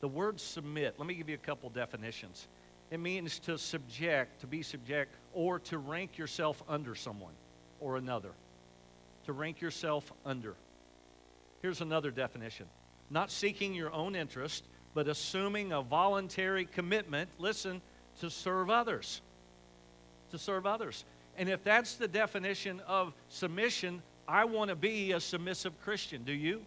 The 0.00 0.08
word 0.08 0.40
submit, 0.40 0.96
let 0.98 1.06
me 1.06 1.14
give 1.14 1.28
you 1.28 1.34
a 1.34 1.38
couple 1.38 1.70
definitions. 1.70 2.48
It 2.90 3.00
means 3.00 3.38
to 3.40 3.56
subject, 3.56 4.40
to 4.40 4.46
be 4.46 4.62
subject, 4.62 5.14
or 5.32 5.58
to 5.60 5.78
rank 5.78 6.18
yourself 6.18 6.62
under 6.68 6.94
someone 6.94 7.32
or 7.80 7.96
another. 7.96 8.32
To 9.26 9.32
rank 9.32 9.60
yourself 9.60 10.12
under. 10.26 10.54
Here's 11.62 11.80
another 11.80 12.10
definition 12.10 12.66
not 13.10 13.30
seeking 13.30 13.74
your 13.74 13.92
own 13.92 14.14
interest, 14.14 14.64
but 14.92 15.08
assuming 15.08 15.72
a 15.72 15.82
voluntary 15.82 16.64
commitment, 16.64 17.30
listen, 17.38 17.80
to 18.20 18.30
serve 18.30 18.70
others. 18.70 19.20
To 20.30 20.38
serve 20.38 20.66
others. 20.66 21.04
And 21.36 21.48
if 21.48 21.64
that's 21.64 21.94
the 21.94 22.08
definition 22.08 22.80
of 22.86 23.12
submission, 23.28 24.02
I 24.28 24.44
want 24.44 24.70
to 24.70 24.76
be 24.76 25.12
a 25.12 25.20
submissive 25.20 25.78
Christian. 25.82 26.24
Do 26.24 26.32
you? 26.32 26.62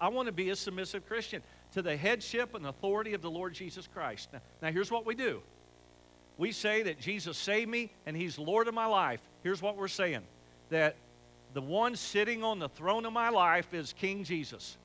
I 0.00 0.08
want 0.08 0.26
to 0.26 0.32
be 0.32 0.50
a 0.50 0.56
submissive 0.56 1.06
Christian 1.06 1.42
to 1.72 1.82
the 1.82 1.96
headship 1.96 2.54
and 2.54 2.66
authority 2.66 3.14
of 3.14 3.22
the 3.22 3.30
Lord 3.30 3.54
Jesus 3.54 3.86
Christ. 3.86 4.28
Now, 4.32 4.40
now, 4.62 4.72
here's 4.72 4.90
what 4.90 5.04
we 5.04 5.14
do 5.14 5.42
we 6.36 6.52
say 6.52 6.82
that 6.84 7.00
Jesus 7.00 7.36
saved 7.36 7.68
me 7.68 7.90
and 8.06 8.16
He's 8.16 8.38
Lord 8.38 8.68
of 8.68 8.74
my 8.74 8.86
life. 8.86 9.20
Here's 9.42 9.60
what 9.60 9.76
we're 9.76 9.88
saying 9.88 10.22
that 10.70 10.96
the 11.54 11.60
one 11.60 11.96
sitting 11.96 12.44
on 12.44 12.58
the 12.58 12.68
throne 12.68 13.06
of 13.06 13.12
my 13.12 13.30
life 13.30 13.74
is 13.74 13.92
King 13.92 14.22
Jesus. 14.22 14.76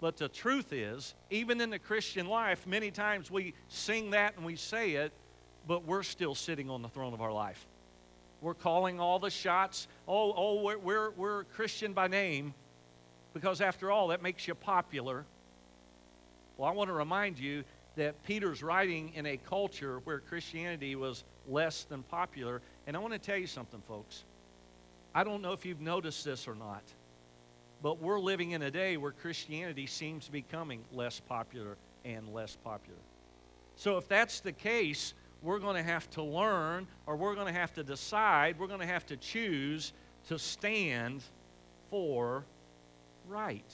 But 0.00 0.16
the 0.16 0.28
truth 0.28 0.72
is, 0.72 1.14
even 1.28 1.60
in 1.60 1.68
the 1.68 1.78
Christian 1.78 2.26
life, 2.26 2.66
many 2.66 2.90
times 2.90 3.30
we 3.30 3.52
sing 3.68 4.10
that 4.12 4.36
and 4.36 4.46
we 4.46 4.56
say 4.56 4.92
it, 4.92 5.12
but 5.70 5.86
we're 5.86 6.02
still 6.02 6.34
sitting 6.34 6.68
on 6.68 6.82
the 6.82 6.88
throne 6.88 7.14
of 7.14 7.20
our 7.20 7.32
life. 7.32 7.64
We're 8.40 8.54
calling 8.54 8.98
all 8.98 9.20
the 9.20 9.30
shots. 9.30 9.86
Oh, 10.08 10.34
oh, 10.36 10.62
we're, 10.64 10.78
we're, 10.78 11.10
we're 11.10 11.44
Christian 11.44 11.92
by 11.92 12.08
name, 12.08 12.54
because 13.34 13.60
after 13.60 13.88
all, 13.92 14.08
that 14.08 14.20
makes 14.20 14.48
you 14.48 14.56
popular. 14.56 15.24
Well, 16.56 16.68
I 16.68 16.72
want 16.72 16.88
to 16.88 16.92
remind 16.92 17.38
you 17.38 17.62
that 17.94 18.20
Peter's 18.24 18.64
writing 18.64 19.12
in 19.14 19.26
a 19.26 19.36
culture 19.36 20.00
where 20.02 20.18
Christianity 20.18 20.96
was 20.96 21.22
less 21.48 21.84
than 21.84 22.02
popular. 22.02 22.62
And 22.88 22.96
I 22.96 22.98
want 22.98 23.12
to 23.12 23.20
tell 23.20 23.38
you 23.38 23.46
something, 23.46 23.80
folks. 23.86 24.24
I 25.14 25.22
don't 25.22 25.40
know 25.40 25.52
if 25.52 25.64
you've 25.64 25.80
noticed 25.80 26.24
this 26.24 26.48
or 26.48 26.56
not, 26.56 26.82
but 27.80 28.02
we're 28.02 28.18
living 28.18 28.50
in 28.50 28.62
a 28.62 28.72
day 28.72 28.96
where 28.96 29.12
Christianity 29.12 29.86
seems 29.86 30.26
to 30.26 30.32
be 30.32 30.40
becoming 30.40 30.82
less 30.92 31.20
popular 31.20 31.76
and 32.04 32.34
less 32.34 32.56
popular. 32.56 32.98
So 33.76 33.98
if 33.98 34.08
that's 34.08 34.40
the 34.40 34.52
case, 34.52 35.14
we're 35.42 35.58
going 35.58 35.76
to 35.76 35.82
have 35.82 36.08
to 36.10 36.22
learn 36.22 36.86
or 37.06 37.16
we're 37.16 37.34
going 37.34 37.46
to 37.46 37.58
have 37.58 37.72
to 37.74 37.82
decide, 37.82 38.58
we're 38.58 38.66
going 38.66 38.80
to 38.80 38.86
have 38.86 39.06
to 39.06 39.16
choose 39.16 39.92
to 40.28 40.38
stand 40.38 41.22
for 41.90 42.44
right. 43.28 43.64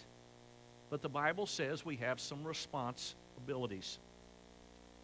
But 0.90 1.02
the 1.02 1.08
Bible 1.08 1.46
says 1.46 1.84
we 1.84 1.96
have 1.96 2.20
some 2.20 2.44
responsibilities. 2.44 3.98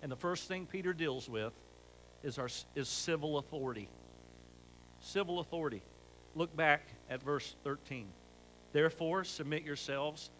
And 0.03 0.11
the 0.11 0.17
first 0.17 0.49
thing 0.49 0.67
Peter 0.67 0.93
deals 0.93 1.29
with 1.29 1.53
is, 2.23 2.39
our, 2.39 2.49
is 2.77 2.89
civil 2.89 3.39
authority. 3.39 3.89
Civil 5.01 5.41
authority. 5.41 5.83
Look 6.35 6.55
back 6.57 6.83
at 7.11 7.23
verse 7.23 7.57
13. 7.65 8.07
Therefore, 8.73 9.25
submit 9.25 9.65
yourselves 9.65 10.31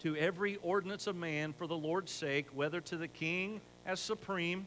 to 0.00 0.16
every 0.16 0.56
ordinance 0.62 1.06
of 1.06 1.16
man 1.16 1.52
for 1.52 1.66
the 1.66 1.76
Lord's 1.76 2.12
sake, 2.12 2.46
whether 2.54 2.80
to 2.80 2.96
the 2.96 3.08
king 3.08 3.60
as 3.84 4.00
supreme 4.00 4.66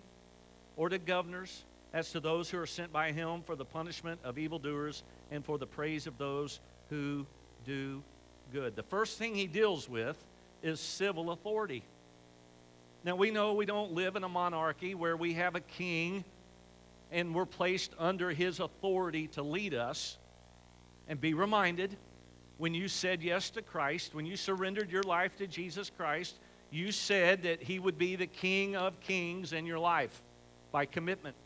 or 0.77 0.89
to 0.89 0.98
governors 0.98 1.63
as 1.94 2.12
to 2.12 2.20
those 2.20 2.50
who 2.50 2.60
are 2.60 2.65
sent 2.65 2.91
by 2.91 3.12
him 3.12 3.41
for 3.41 3.55
the 3.55 3.63
punishment 3.63 4.20
of 4.24 4.38
evildoers 4.38 5.03
and 5.32 5.46
for 5.46 5.58
the 5.58 5.65
praise 5.65 6.08
of 6.08 6.17
those 6.17 6.60
who 6.89 7.25
do 7.65 8.03
good. 8.51 8.75
The 8.75 8.84
first 8.84 9.17
thing 9.17 9.34
he 9.34 9.48
deals 9.48 9.89
with 9.89 10.17
is 10.62 10.79
civil 10.79 11.32
authority. 11.32 11.84
Now, 13.05 13.15
we 13.15 13.32
know 13.32 13.53
we 13.53 13.65
don't 13.65 13.94
live 13.94 14.15
in 14.15 14.24
a 14.24 14.29
monarchy 14.29 14.96
where 14.96 15.15
we 15.15 15.34
have 15.34 15.55
a 15.55 15.62
king 15.62 16.25
and 17.12 17.34
we're 17.34 17.46
placed 17.46 17.94
under 17.98 18.32
his 18.32 18.60
authority 18.60 19.27
to 19.29 19.44
lead 19.44 19.74
us. 19.74 20.17
And 21.08 21.22
be 21.22 21.34
reminded 21.34 21.96
when 22.58 22.74
you 22.74 22.88
said 22.88 23.22
yes 23.22 23.51
to 23.51 23.62
Christ, 23.62 24.15
when 24.15 24.25
you 24.25 24.36
surrendered 24.36 24.91
your 24.91 25.03
life 25.03 25.38
to 25.38 25.48
Jesus 25.48 25.91
Christ, 25.96 26.36
you 26.72 26.91
said 26.91 27.44
that 27.44 27.62
he 27.62 27.79
would 27.79 27.98
be 27.98 28.15
the 28.15 28.27
King 28.27 28.75
of 28.75 29.00
kings 29.00 29.53
in 29.53 29.65
your 29.65 29.79
life 29.79 30.22
by 30.75 30.86
commitment. 30.86 31.38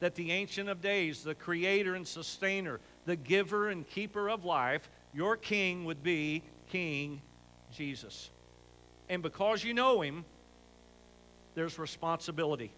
That 0.00 0.16
the 0.16 0.32
Ancient 0.32 0.68
of 0.68 0.80
Days, 0.80 1.22
the 1.22 1.36
Creator 1.36 1.94
and 1.94 2.04
Sustainer, 2.04 2.80
the 3.04 3.14
Giver 3.14 3.68
and 3.68 3.88
Keeper 3.88 4.28
of 4.28 4.44
life, 4.44 4.90
your 5.14 5.36
King 5.36 5.84
would 5.84 6.02
be 6.02 6.42
King 6.68 7.22
Jesus. 7.72 8.28
And 9.08 9.22
because 9.22 9.62
you 9.62 9.72
know 9.72 10.00
him, 10.00 10.24
there's 11.54 11.78
responsibility. 11.78 12.72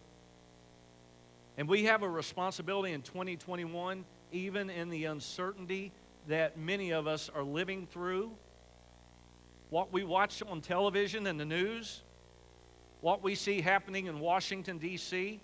And 1.57 1.66
we 1.66 1.85
have 1.85 2.02
a 2.02 2.09
responsibility 2.09 2.92
in 2.92 3.00
2021, 3.00 4.04
even 4.30 4.68
in 4.68 4.90
the 4.90 5.07
uncertainty 5.07 5.90
that 6.26 6.59
many 6.59 6.92
of 6.92 7.07
us 7.07 7.30
are 7.35 7.42
living 7.42 7.87
through. 7.87 8.30
What 9.71 9.90
we 9.90 10.04
watch 10.04 10.42
on 10.47 10.61
television 10.61 11.26
and 11.26 11.40
the 11.40 11.47
news, 11.47 12.02
what 13.00 13.23
we 13.23 13.35
see 13.35 13.62
happening 13.62 14.04
in 14.04 14.21
Washington, 14.21 14.76
D.C., 14.76 15.40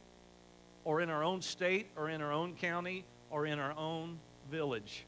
or 0.84 1.00
in 1.00 1.10
our 1.10 1.24
own 1.24 1.40
state, 1.42 1.88
or 1.96 2.10
in 2.10 2.20
our 2.20 2.32
own 2.32 2.54
county, 2.54 3.04
or 3.30 3.46
in 3.46 3.58
our 3.58 3.76
own 3.76 4.18
village, 4.50 5.06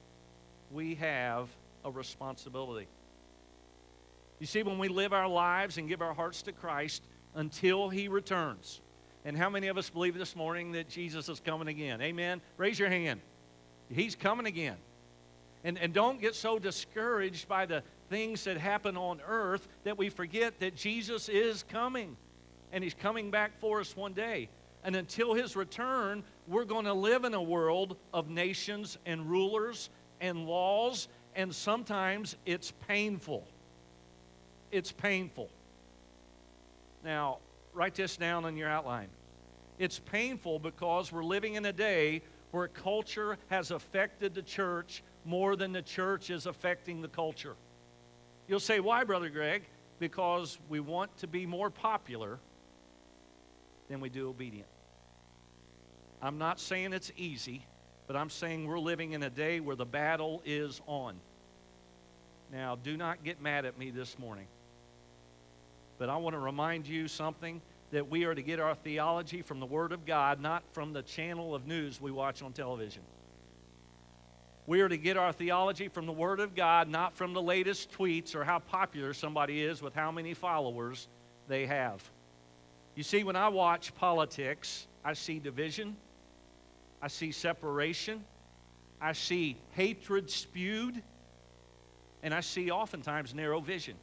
we 0.73 0.95
have 0.97 1.49
a 1.85 1.91
responsibility. 1.91 2.89
You 4.41 4.47
see, 4.47 4.63
when 4.63 4.79
we 4.79 4.89
live 4.89 5.13
our 5.13 5.29
lives 5.29 5.79
and 5.79 5.89
give 5.89 6.03
our 6.03 6.15
hearts 6.15 6.43
to 6.43 6.53
Christ 6.53 7.03
until 7.35 7.89
He 7.89 8.09
returns, 8.09 8.81
and 9.25 9.37
how 9.37 9.51
many 9.51 9.69
of 9.69 9.77
us 9.77 9.91
believe 9.91 10.17
this 10.17 10.37
morning 10.37 10.73
that 10.73 10.89
Jesus 10.89 11.29
is 11.29 11.41
coming 11.41 11.69
again? 11.69 12.01
Amen? 12.01 12.41
Raise 12.57 12.79
your 12.79 12.89
hand. 12.89 13.21
He's 13.89 14.15
coming 14.15 14.47
again. 14.47 14.77
And, 15.65 15.79
and 15.79 15.93
don't 15.93 16.21
get 16.21 16.35
so 16.35 16.59
discouraged 16.59 17.49
by 17.49 17.67
the 17.67 17.83
things 18.09 18.45
that 18.45 18.57
happen 18.57 18.97
on 18.97 19.21
earth 19.27 19.67
that 19.85 19.99
we 19.99 20.11
forget 20.11 20.61
that 20.61 20.77
Jesus 20.77 21.29
is 21.29 21.65
coming. 21.65 22.17
And 22.73 22.85
He's 22.85 22.95
coming 22.95 23.31
back 23.31 23.59
for 23.59 23.81
us 23.81 23.97
one 23.97 24.13
day. 24.13 24.49
And 24.87 24.95
until 24.95 25.35
His 25.35 25.57
return, 25.57 26.23
we're 26.47 26.65
going 26.65 26.85
to 26.85 26.95
live 26.95 27.25
in 27.25 27.35
a 27.35 27.43
world 27.43 27.97
of 28.15 28.31
nations 28.31 28.99
and 29.05 29.29
rulers 29.29 29.91
and 30.21 30.47
laws, 30.47 31.09
and 31.35 31.53
sometimes 31.53 32.37
it's 32.47 32.71
painful. 32.87 33.45
It's 34.71 34.93
painful. 34.93 35.51
Now, 37.05 37.39
write 37.75 37.97
this 37.97 38.17
down 38.17 38.45
on 38.45 38.57
your 38.57 38.69
outline. 38.69 39.09
It's 39.81 39.99
painful 39.99 40.61
because 40.61 41.11
we're 41.11 41.25
living 41.25 41.55
in 41.55 41.67
a 41.67 41.73
day 41.73 42.23
where 42.53 42.69
culture 42.69 43.39
has 43.49 43.73
affected 43.73 44.37
the 44.37 44.43
church 44.43 45.03
more 45.25 45.57
than 45.57 45.73
the 45.73 45.83
church 45.83 46.31
is 46.31 46.47
affecting 46.47 47.03
the 47.03 47.09
culture. 47.09 47.57
You'll 48.47 48.61
say, 48.61 48.79
why, 48.79 49.03
Brother 49.03 49.31
Greg? 49.31 49.65
Because 49.99 50.61
we 50.69 50.79
want 50.79 51.17
to 51.19 51.27
be 51.27 51.45
more 51.45 51.71
popular 51.71 52.39
than 53.89 54.01
we 54.01 54.09
do 54.09 54.29
obedient. 54.29 54.69
I'm 56.27 56.39
not 56.39 56.59
saying 56.59 56.93
it's 56.93 57.13
easy, 57.17 57.65
but 58.09 58.17
I'm 58.17 58.31
saying 58.31 58.67
we're 58.67 58.81
living 58.81 59.13
in 59.13 59.23
a 59.23 59.31
day 59.31 59.61
where 59.61 59.77
the 59.77 59.87
battle 59.87 60.43
is 60.45 60.81
on. 60.89 61.15
Now, 62.53 62.77
do 62.83 62.97
not 62.97 63.23
get 63.23 63.41
mad 63.41 63.65
at 63.65 63.79
me 63.79 63.91
this 63.91 64.19
morning. 64.19 64.49
But 65.99 66.09
I 66.09 66.17
want 66.17 66.35
to 66.35 66.41
remind 66.41 66.89
you 66.89 67.07
something 67.07 67.63
that 67.93 68.11
we 68.11 68.25
are 68.25 68.35
to 68.35 68.43
get 68.43 68.59
our 68.59 68.75
theology 68.75 69.41
from 69.41 69.61
the 69.61 69.67
Word 69.67 69.93
of 69.93 70.05
God, 70.05 70.41
not 70.41 70.65
from 70.73 70.93
the 70.93 71.03
channel 71.03 71.55
of 71.55 71.65
news 71.65 72.01
we 72.01 72.11
watch 72.11 72.43
on 72.43 72.53
television. 72.53 73.03
We 74.67 74.81
are 74.81 74.89
to 74.89 74.97
get 74.97 75.17
our 75.17 75.33
theology 75.33 75.87
from 75.87 76.07
the 76.07 76.13
Word 76.13 76.41
of 76.41 76.57
God, 76.57 76.89
not 76.89 77.15
from 77.15 77.35
the 77.35 77.43
latest 77.43 77.93
tweets 77.93 78.35
or 78.35 78.43
how 78.43 78.59
popular 78.59 79.15
somebody 79.15 79.63
is 79.63 79.81
with 79.81 79.95
how 79.95 80.11
many 80.11 80.35
followers 80.35 81.07
they 81.47 81.67
have. 81.67 82.03
You 82.97 83.05
see, 83.05 83.23
when 83.23 83.37
I 83.37 83.49
watch 83.49 83.95
politics, 83.95 84.89
I 85.05 85.13
see 85.13 85.39
division, 85.39 85.97
I 87.03 87.09
see 87.09 87.33
separation, 87.33 88.25
I 89.01 89.13
see 89.13 89.57
hatred 89.73 90.31
spewed, 90.31 91.03
and 92.23 92.33
I 92.33 92.41
see 92.41 92.71
oftentimes 92.71 93.35
narrow 93.35 93.61
vision. 93.61 93.97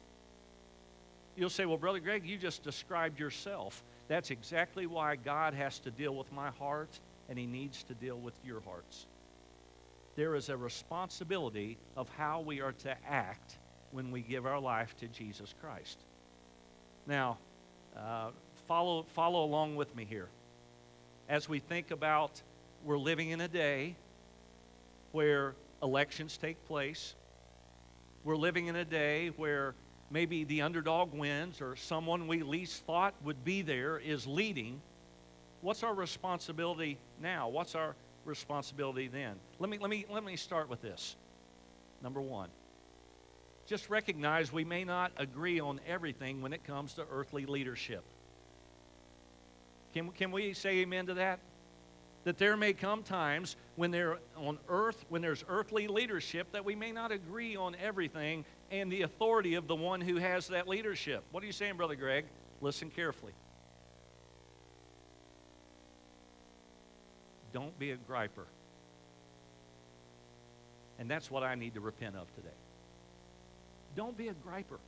You'll 1.36 1.50
say, 1.50 1.66
Well, 1.66 1.76
Brother 1.76 2.00
Greg, 2.00 2.24
you 2.24 2.36
just 2.36 2.62
described 2.62 3.18
yourself. 3.18 3.82
That's 4.08 4.30
exactly 4.30 4.86
why 4.86 5.16
God 5.16 5.54
has 5.54 5.78
to 5.80 5.90
deal 5.90 6.14
with 6.14 6.30
my 6.32 6.50
heart 6.50 7.00
and 7.28 7.38
He 7.38 7.46
needs 7.46 7.82
to 7.84 7.94
deal 7.94 8.18
with 8.18 8.34
your 8.44 8.60
hearts. 8.60 9.06
There 10.16 10.36
is 10.36 10.48
a 10.48 10.56
responsibility 10.56 11.76
of 11.96 12.08
how 12.10 12.40
we 12.40 12.60
are 12.60 12.72
to 12.72 12.96
act 13.08 13.58
when 13.90 14.10
we 14.10 14.20
give 14.20 14.46
our 14.46 14.60
life 14.60 14.96
to 14.98 15.08
Jesus 15.08 15.54
Christ. 15.60 15.98
Now, 17.06 17.38
uh, 17.96 18.30
follow, 18.68 19.04
follow 19.14 19.44
along 19.44 19.76
with 19.76 19.94
me 19.96 20.04
here. 20.04 20.28
As 21.28 21.48
we 21.48 21.58
think 21.58 21.90
about 21.90 22.40
we're 22.84 22.98
living 22.98 23.30
in 23.30 23.40
a 23.40 23.48
day 23.48 23.96
where 25.12 25.54
elections 25.82 26.36
take 26.36 26.64
place, 26.66 27.14
we're 28.24 28.36
living 28.36 28.66
in 28.66 28.76
a 28.76 28.84
day 28.84 29.28
where 29.36 29.74
maybe 30.10 30.44
the 30.44 30.62
underdog 30.62 31.12
wins 31.12 31.60
or 31.60 31.76
someone 31.76 32.26
we 32.26 32.42
least 32.42 32.84
thought 32.84 33.14
would 33.24 33.44
be 33.44 33.62
there 33.62 33.98
is 33.98 34.26
leading, 34.26 34.80
what's 35.62 35.82
our 35.82 35.94
responsibility 35.94 36.98
now? 37.20 37.48
What's 37.48 37.74
our 37.74 37.96
responsibility 38.24 39.08
then? 39.08 39.34
Let 39.58 39.70
me, 39.70 39.78
let 39.78 39.90
me, 39.90 40.04
let 40.10 40.24
me 40.24 40.36
start 40.36 40.68
with 40.68 40.82
this. 40.82 41.16
Number 42.02 42.20
one, 42.20 42.48
just 43.66 43.88
recognize 43.88 44.52
we 44.52 44.64
may 44.64 44.84
not 44.84 45.10
agree 45.16 45.58
on 45.58 45.80
everything 45.88 46.42
when 46.42 46.52
it 46.52 46.64
comes 46.64 46.94
to 46.94 47.06
earthly 47.10 47.46
leadership. 47.46 48.04
Can, 49.94 50.10
can 50.10 50.32
we 50.32 50.52
say 50.52 50.78
amen 50.80 51.06
to 51.06 51.14
that? 51.14 51.38
That 52.24 52.38
there 52.38 52.56
may 52.56 52.72
come 52.72 53.02
times 53.02 53.56
when 53.76 53.90
there 53.90 54.18
on 54.36 54.58
earth 54.68 55.04
when 55.08 55.22
there's 55.22 55.44
earthly 55.48 55.86
leadership 55.86 56.50
that 56.52 56.64
we 56.64 56.74
may 56.74 56.90
not 56.90 57.12
agree 57.12 57.54
on 57.54 57.76
everything 57.76 58.44
and 58.70 58.90
the 58.90 59.02
authority 59.02 59.54
of 59.54 59.68
the 59.68 59.76
one 59.76 60.00
who 60.00 60.16
has 60.16 60.48
that 60.48 60.66
leadership. 60.66 61.22
What 61.30 61.42
are 61.42 61.46
you 61.46 61.52
saying 61.52 61.76
brother 61.76 61.94
greg? 61.94 62.24
Listen 62.60 62.90
carefully. 62.90 63.32
Don't 67.52 67.78
be 67.78 67.92
a 67.92 67.96
griper. 67.96 68.46
And 70.98 71.10
that's 71.10 71.30
what 71.30 71.42
i 71.42 71.54
need 71.54 71.74
to 71.74 71.80
repent 71.80 72.16
of 72.16 72.34
today. 72.34 72.48
Don't 73.94 74.16
be 74.16 74.28
a 74.28 74.34
griper. 74.34 74.78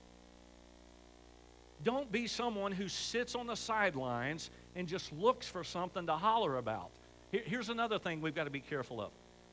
Don't 1.85 2.11
be 2.11 2.27
someone 2.27 2.73
who 2.73 2.89
sits 2.89 3.35
on 3.35 3.47
the 3.47 3.55
sidelines 3.55 4.51
and 4.75 4.89
just 4.89 5.13
looks 5.13 5.47
for 5.47 5.63
something 5.63 6.07
to 6.07 6.15
holler 6.15 6.57
about 6.57 6.91
here's 7.45 7.69
another 7.69 7.99
thing 7.99 8.21
we've 8.21 8.35
got 8.35 8.45
to 8.45 8.51
be 8.51 8.61
careful 8.61 9.01
of 9.01 9.11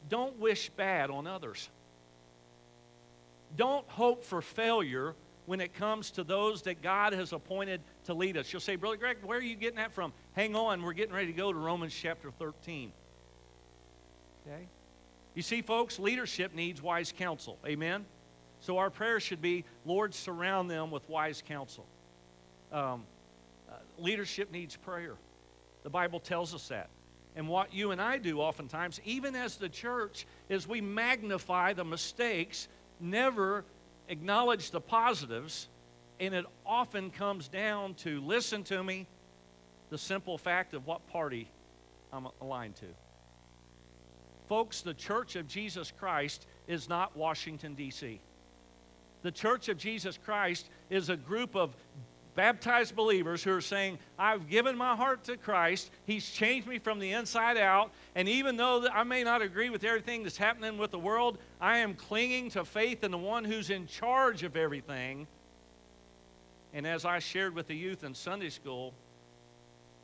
don't 0.09 0.37
wish 0.39 0.69
bad 0.69 1.09
on 1.09 1.27
others. 1.27 1.69
Don't 3.55 3.87
hope 3.87 4.23
for 4.23 4.41
failure 4.41 5.13
when 5.45 5.61
it 5.61 5.73
comes 5.73 6.11
to 6.11 6.23
those 6.23 6.61
that 6.63 6.81
God 6.81 7.13
has 7.13 7.33
appointed 7.33 7.81
to 8.05 8.13
lead 8.13 8.37
us. 8.37 8.51
You'll 8.51 8.61
say, 8.61 8.75
Brother 8.75 8.97
Greg, 8.97 9.17
where 9.23 9.37
are 9.37 9.41
you 9.41 9.55
getting 9.55 9.77
that 9.77 9.93
from? 9.93 10.13
Hang 10.33 10.55
on, 10.55 10.81
we're 10.81 10.93
getting 10.93 11.13
ready 11.13 11.27
to 11.27 11.33
go 11.33 11.51
to 11.51 11.59
Romans 11.59 11.93
chapter 11.93 12.31
13. 12.31 12.91
Okay? 14.47 14.67
You 15.35 15.41
see, 15.41 15.61
folks, 15.61 15.99
leadership 15.99 16.53
needs 16.53 16.81
wise 16.81 17.13
counsel. 17.15 17.57
Amen? 17.65 18.05
So 18.61 18.77
our 18.77 18.89
prayer 18.89 19.19
should 19.19 19.41
be, 19.41 19.65
Lord, 19.85 20.13
surround 20.13 20.69
them 20.69 20.89
with 20.89 21.07
wise 21.09 21.43
counsel. 21.45 21.85
Um, 22.71 23.03
uh, 23.69 23.75
leadership 23.97 24.51
needs 24.51 24.75
prayer. 24.75 25.15
The 25.83 25.89
Bible 25.89 26.19
tells 26.19 26.55
us 26.55 26.67
that. 26.69 26.89
And 27.35 27.47
what 27.47 27.73
you 27.73 27.91
and 27.91 28.01
I 28.01 28.17
do 28.17 28.39
oftentimes, 28.39 28.99
even 29.05 29.35
as 29.35 29.55
the 29.55 29.69
church, 29.69 30.27
is 30.49 30.67
we 30.67 30.81
magnify 30.81 31.73
the 31.73 31.83
mistakes, 31.83 32.67
never 32.99 33.65
acknowledge 34.07 34.71
the 34.71 34.81
positives, 34.81 35.67
and 36.19 36.33
it 36.33 36.45
often 36.65 37.09
comes 37.09 37.47
down 37.47 37.95
to 37.95 38.21
listen 38.21 38.63
to 38.65 38.83
me, 38.83 39.07
the 39.89 39.97
simple 39.97 40.37
fact 40.37 40.73
of 40.73 40.85
what 40.85 41.07
party 41.07 41.49
I'm 42.11 42.27
aligned 42.41 42.75
to. 42.77 42.85
Folks, 44.47 44.81
the 44.81 44.93
Church 44.93 45.35
of 45.35 45.47
Jesus 45.47 45.91
Christ 45.91 46.45
is 46.67 46.87
not 46.87 47.15
Washington, 47.17 47.73
D.C. 47.73 48.19
The 49.23 49.31
Church 49.31 49.69
of 49.69 49.77
Jesus 49.77 50.19
Christ 50.23 50.69
is 50.89 51.09
a 51.09 51.15
group 51.15 51.55
of 51.55 51.75
baptized 52.35 52.95
believers 52.95 53.43
who 53.43 53.51
are 53.51 53.61
saying, 53.61 53.99
I've 54.17 54.49
given 54.49 54.75
my 54.75 54.95
heart 54.95 55.23
to 55.25 55.37
Christ. 55.37 55.91
He's 56.05 56.29
changed 56.29 56.67
me 56.67 56.79
from 56.79 56.99
the 56.99 57.11
inside 57.11 57.57
out. 57.57 57.91
And 58.15 58.27
even 58.27 58.57
though 58.57 58.87
I 58.91 59.03
may 59.03 59.23
not 59.23 59.41
agree 59.41 59.69
with 59.69 59.83
everything 59.83 60.23
that's 60.23 60.37
happening 60.37 60.77
with 60.77 60.91
the 60.91 60.99
world, 60.99 61.37
I 61.61 61.79
am 61.79 61.93
clinging 61.93 62.49
to 62.51 62.65
faith 62.65 63.03
in 63.03 63.11
the 63.11 63.17
one 63.17 63.43
who's 63.43 63.69
in 63.69 63.87
charge 63.87 64.43
of 64.43 64.55
everything. 64.55 65.27
And 66.73 66.87
as 66.87 67.05
I 67.05 67.19
shared 67.19 67.53
with 67.53 67.67
the 67.67 67.75
youth 67.75 68.03
in 68.03 68.15
Sunday 68.15 68.49
school, 68.49 68.93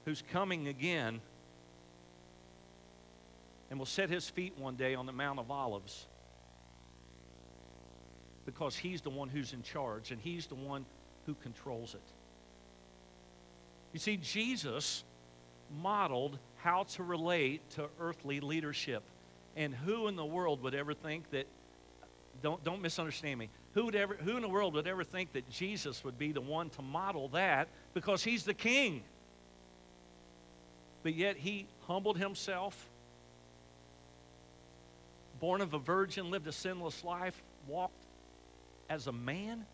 who's 0.06 0.24
coming 0.32 0.68
again 0.68 1.20
and 3.70 3.78
will 3.78 3.86
set 3.86 4.10
his 4.10 4.30
feet 4.30 4.58
one 4.58 4.76
day 4.76 4.96
on 4.96 5.06
the 5.06 5.12
Mount 5.12 5.40
of 5.40 5.52
Olives 5.52 6.08
because 8.46 8.76
he's 8.76 9.02
the 9.02 9.10
one 9.10 9.30
who's 9.30 9.54
in 9.54 9.62
charge 9.62 10.12
and 10.12 10.20
he's 10.20 10.48
the 10.48 10.56
one 10.56 10.86
who 11.26 11.36
controls 11.36 11.94
it. 11.94 12.02
You 13.94 14.00
see, 14.00 14.18
Jesus 14.18 15.04
modeled 15.82 16.38
how 16.58 16.84
to 16.84 17.04
relate 17.04 17.68
to 17.72 17.88
earthly 18.00 18.40
leadership. 18.40 19.04
And 19.56 19.74
who 19.74 20.08
in 20.08 20.16
the 20.16 20.26
world 20.26 20.62
would 20.64 20.76
ever 20.76 20.94
think 20.94 21.30
that, 21.32 21.48
don't, 22.42 22.64
don't 22.64 22.82
misunderstand 22.82 23.40
me, 23.40 23.50
who, 23.74 23.86
would 23.86 23.96
ever, 23.96 24.16
who 24.16 24.36
in 24.36 24.42
the 24.42 24.50
world 24.50 24.74
would 24.76 24.88
ever 24.88 25.04
think 25.04 25.34
that 25.34 25.50
Jesus 25.50 26.04
would 26.04 26.18
be 26.18 26.32
the 26.32 26.42
one 26.42 26.70
to 26.72 26.82
model 26.82 27.30
that 27.30 27.68
because 27.94 28.24
he's 28.24 28.44
the 28.44 28.54
king? 28.54 29.04
But 31.04 31.16
yet 31.16 31.38
he 31.38 31.66
humbled 31.88 32.18
himself, 32.18 32.90
born 35.40 35.62
of 35.62 35.74
a 35.74 35.80
virgin, 35.80 36.30
lived 36.30 36.48
a 36.48 36.52
sinless 36.52 37.04
life, 37.04 37.42
walked 37.68 38.06
as 38.90 39.08
a 39.08 39.12
man, 39.12 39.66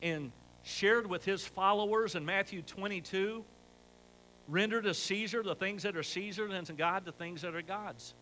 and 0.00 0.32
shared 0.62 1.08
with 1.08 1.24
his 1.24 1.44
followers 1.44 2.14
in 2.14 2.24
Matthew 2.24 2.62
22 2.62 3.44
render 4.48 4.82
to 4.82 4.94
Caesar 4.94 5.42
the 5.42 5.54
things 5.54 5.82
that 5.82 5.96
are 5.96 6.02
Caesar 6.02 6.46
and 6.46 6.66
to 6.66 6.72
God 6.72 7.04
the 7.04 7.12
things 7.12 7.42
that 7.42 7.54
are 7.54 7.62
God's. 7.62 8.14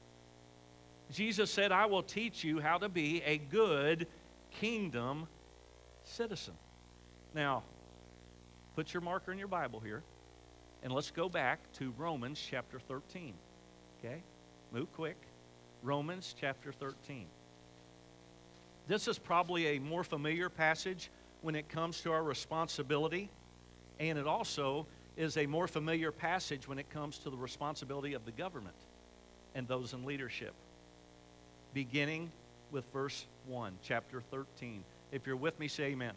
Jesus 1.11 1.50
said, 1.50 1.73
I 1.73 1.87
will 1.87 2.02
teach 2.02 2.44
you 2.44 2.61
how 2.61 2.78
to 2.78 2.88
be 2.88 3.23
a 3.23 3.38
good 3.38 4.06
kingdom 4.61 5.26
citizen. 6.04 6.54
Now, 7.35 7.62
put 8.76 8.94
your 8.94 9.00
marker 9.00 9.32
in 9.32 9.38
your 9.38 9.49
Bible 9.49 9.80
here, 9.80 10.02
and 10.82 10.92
let's 10.92 11.11
go 11.11 11.28
back 11.28 11.61
to 11.75 11.92
Romans 11.99 12.40
chapter 12.49 12.78
13. 12.78 13.35
Okay? 13.99 14.23
Move 14.73 14.92
quick. 14.94 15.16
Romans 15.82 16.35
chapter 16.38 16.73
13. 16.73 17.26
This 18.87 19.09
is 19.09 19.18
probably 19.18 19.76
a 19.76 19.78
more 19.78 20.04
familiar 20.04 20.49
passage 20.49 21.10
when 21.42 21.54
it 21.54 21.68
comes 21.68 22.00
to 22.02 22.12
our 22.12 22.22
responsibility, 22.22 23.28
and 23.98 24.18
it 24.18 24.26
also 24.26 24.86
is 25.16 25.36
a 25.36 25.46
more 25.46 25.68
familiar 25.68 26.12
passage 26.12 26.66
when 26.68 26.78
it 26.78 26.88
comes 26.90 27.18
to 27.18 27.30
the 27.30 27.36
responsibility 27.36 28.14
of 28.14 28.24
the 28.24 28.32
government 28.32 28.76
and 29.54 29.66
those 29.68 29.92
in 29.92 30.04
leadership. 30.04 30.54
Beginning 31.74 32.30
with 32.70 32.84
verse 32.92 33.26
1, 33.46 33.72
chapter 33.82 34.20
13. 34.30 34.82
If 35.12 35.26
you're 35.26 35.36
with 35.36 35.58
me, 35.58 35.68
say 35.68 35.84
amen. 35.84 36.14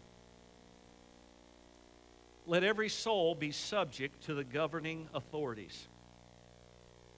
Let 2.45 2.63
every 2.63 2.89
soul 2.89 3.36
be 3.36 3.51
subject 3.51 4.23
to 4.25 4.33
the 4.33 4.43
governing 4.43 5.07
authorities. 5.13 5.88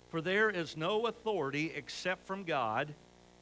For 0.10 0.22
there 0.22 0.50
is 0.50 0.78
no 0.78 1.08
authority 1.08 1.74
except 1.76 2.26
from 2.26 2.44
God, 2.44 2.94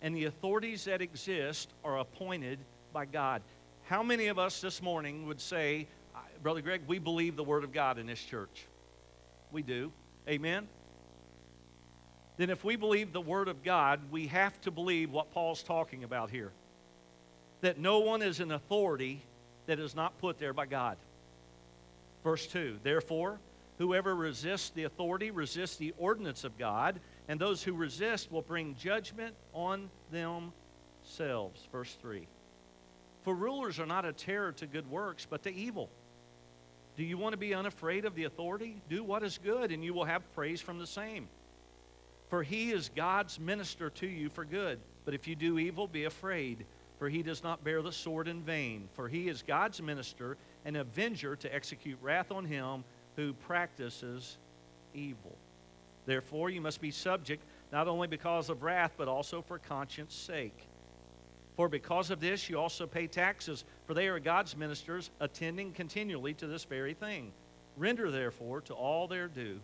and 0.02 0.16
the 0.16 0.26
authorities 0.26 0.86
that 0.86 1.02
exist 1.02 1.70
are 1.84 2.00
appointed 2.00 2.60
by 2.92 3.06
God. 3.06 3.42
How 3.86 4.02
many 4.02 4.28
of 4.28 4.40
us 4.40 4.62
this 4.62 4.82
morning 4.82 5.28
would 5.28 5.42
say, 5.42 5.88
Brother 6.42 6.62
Greg, 6.62 6.82
we 6.88 7.00
believe 7.00 7.36
the 7.36 7.44
Word 7.44 7.64
of 7.64 7.74
God 7.74 7.98
in 7.98 8.08
this 8.08 8.24
church? 8.24 8.66
We 9.52 9.62
do. 9.62 9.92
Amen? 10.28 10.68
Then, 12.38 12.50
if 12.50 12.64
we 12.64 12.76
believe 12.76 13.14
the 13.14 13.22
Word 13.22 13.48
of 13.48 13.62
God, 13.64 14.00
we 14.10 14.28
have 14.28 14.60
to 14.62 14.72
believe 14.72 15.12
what 15.12 15.32
Paul's 15.32 15.64
talking 15.64 16.04
about 16.04 16.32
here 16.32 16.52
that 17.62 17.78
no 17.78 18.00
one 18.00 18.22
is 18.22 18.42
an 18.42 18.52
authority 18.52 19.22
that 19.68 19.80
is 19.80 19.96
not 19.96 20.18
put 20.20 20.38
there 20.38 20.52
by 20.52 20.66
God. 20.66 20.98
Verse 22.24 22.46
2 22.48 22.80
Therefore, 22.84 23.40
whoever 23.78 24.16
resists 24.16 24.70
the 24.72 24.84
authority 24.84 25.32
resists 25.32 25.78
the 25.78 25.94
ordinance 25.98 26.44
of 26.44 26.58
God, 26.58 27.00
and 27.28 27.40
those 27.40 27.64
who 27.64 27.74
resist 27.74 28.32
will 28.32 28.42
bring 28.42 28.76
judgment 28.76 29.34
on 29.54 29.90
themselves. 30.12 31.68
Verse 31.72 31.96
3 32.02 32.28
for 33.24 33.34
rulers 33.34 33.80
are 33.80 33.86
not 33.86 34.06
a 34.06 34.14
terror 34.14 34.52
to 34.54 34.66
good 34.66 34.90
works, 34.90 35.26
but 35.30 35.44
to 35.44 35.54
evil. 35.54 35.90
Do 36.96 37.04
you 37.04 37.18
want 37.18 37.34
to 37.34 37.38
be 37.38 37.54
unafraid 37.54 38.06
of 38.06 38.16
the 38.16 38.26
authority? 38.26 38.76
Do 38.90 39.04
what 39.04 39.24
is 39.24 39.40
good, 39.44 39.72
and 39.72 39.84
you 39.84 39.94
will 39.94 40.06
have 40.06 40.32
praise 40.36 40.62
from 40.62 40.78
the 40.78 40.88
same. 40.88 41.28
For 42.30 42.44
he 42.44 42.72
is 42.72 42.90
God's 42.96 43.40
minister 43.40 43.90
to 43.92 44.08
you 44.08 44.30
for 44.30 44.46
good. 44.46 44.80
But 45.06 45.14
if 45.14 45.28
you 45.28 45.36
do 45.36 45.58
evil, 45.58 45.88
be 45.88 46.06
afraid, 46.06 46.66
for 47.00 47.10
he 47.10 47.24
does 47.24 47.44
not 47.44 47.64
bear 47.64 47.82
the 47.82 47.92
sword 47.92 48.28
in 48.28 48.42
vain. 48.42 48.88
For 48.94 49.08
he 49.08 49.28
is 49.28 49.42
God's 49.42 49.82
minister, 49.82 50.38
an 50.66 50.76
avenger 50.76 51.36
to 51.38 51.54
execute 51.54 51.98
wrath 52.02 52.32
on 52.32 52.46
him 52.46 52.84
who 53.16 53.34
practices 53.34 54.38
evil. 54.94 55.36
Therefore, 56.06 56.50
you 56.50 56.62
must 56.62 56.82
be 56.82 56.92
subject, 56.92 57.44
not 57.72 57.88
only 57.88 58.08
because 58.08 58.50
of 58.50 58.64
wrath, 58.64 58.94
but 58.98 59.08
also 59.08 59.42
for 59.42 59.58
conscience 59.58 60.14
sake. 60.14 60.68
For 61.56 61.70
because 61.70 62.10
of 62.10 62.20
this 62.20 62.50
you 62.50 62.60
also 62.60 62.88
pay 62.88 63.08
taxes, 63.08 63.64
for 63.86 63.94
they 63.94 64.08
are 64.08 64.20
God's 64.20 64.58
ministers, 64.58 65.12
attending 65.20 65.72
continually 65.72 66.34
to 66.36 66.48
this 66.48 66.64
very 66.64 66.94
thing. 66.94 67.32
Render 67.78 68.12
therefore 68.12 68.62
to 68.62 68.74
all 68.74 69.08
their 69.08 69.28
due 69.28 69.60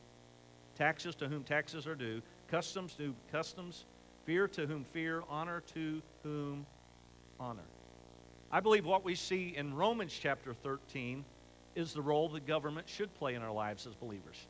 taxes 0.77 1.13
to 1.13 1.27
whom 1.27 1.43
taxes 1.43 1.85
are 1.85 1.95
due, 1.95 2.21
customs 2.47 2.93
to 2.93 3.13
customs, 3.31 3.83
fear 4.25 4.47
to 4.47 4.65
whom 4.65 4.85
fear, 4.85 5.23
honor 5.29 5.61
to 5.73 6.01
whom 6.23 6.65
honor. 7.39 7.65
I 8.51 8.61
believe 8.61 8.85
what 8.85 9.03
we 9.03 9.13
see 9.13 9.53
in 9.55 9.73
Romans 9.73 10.17
chapter 10.17 10.53
13 10.53 11.25
is 11.75 11.93
the 11.93 12.01
role 12.01 12.29
the 12.29 12.39
government 12.39 12.87
should 12.87 13.13
play 13.15 13.35
in 13.35 13.41
our 13.41 13.51
lives 13.51 13.85
as 13.85 13.93
believers. 13.93 14.47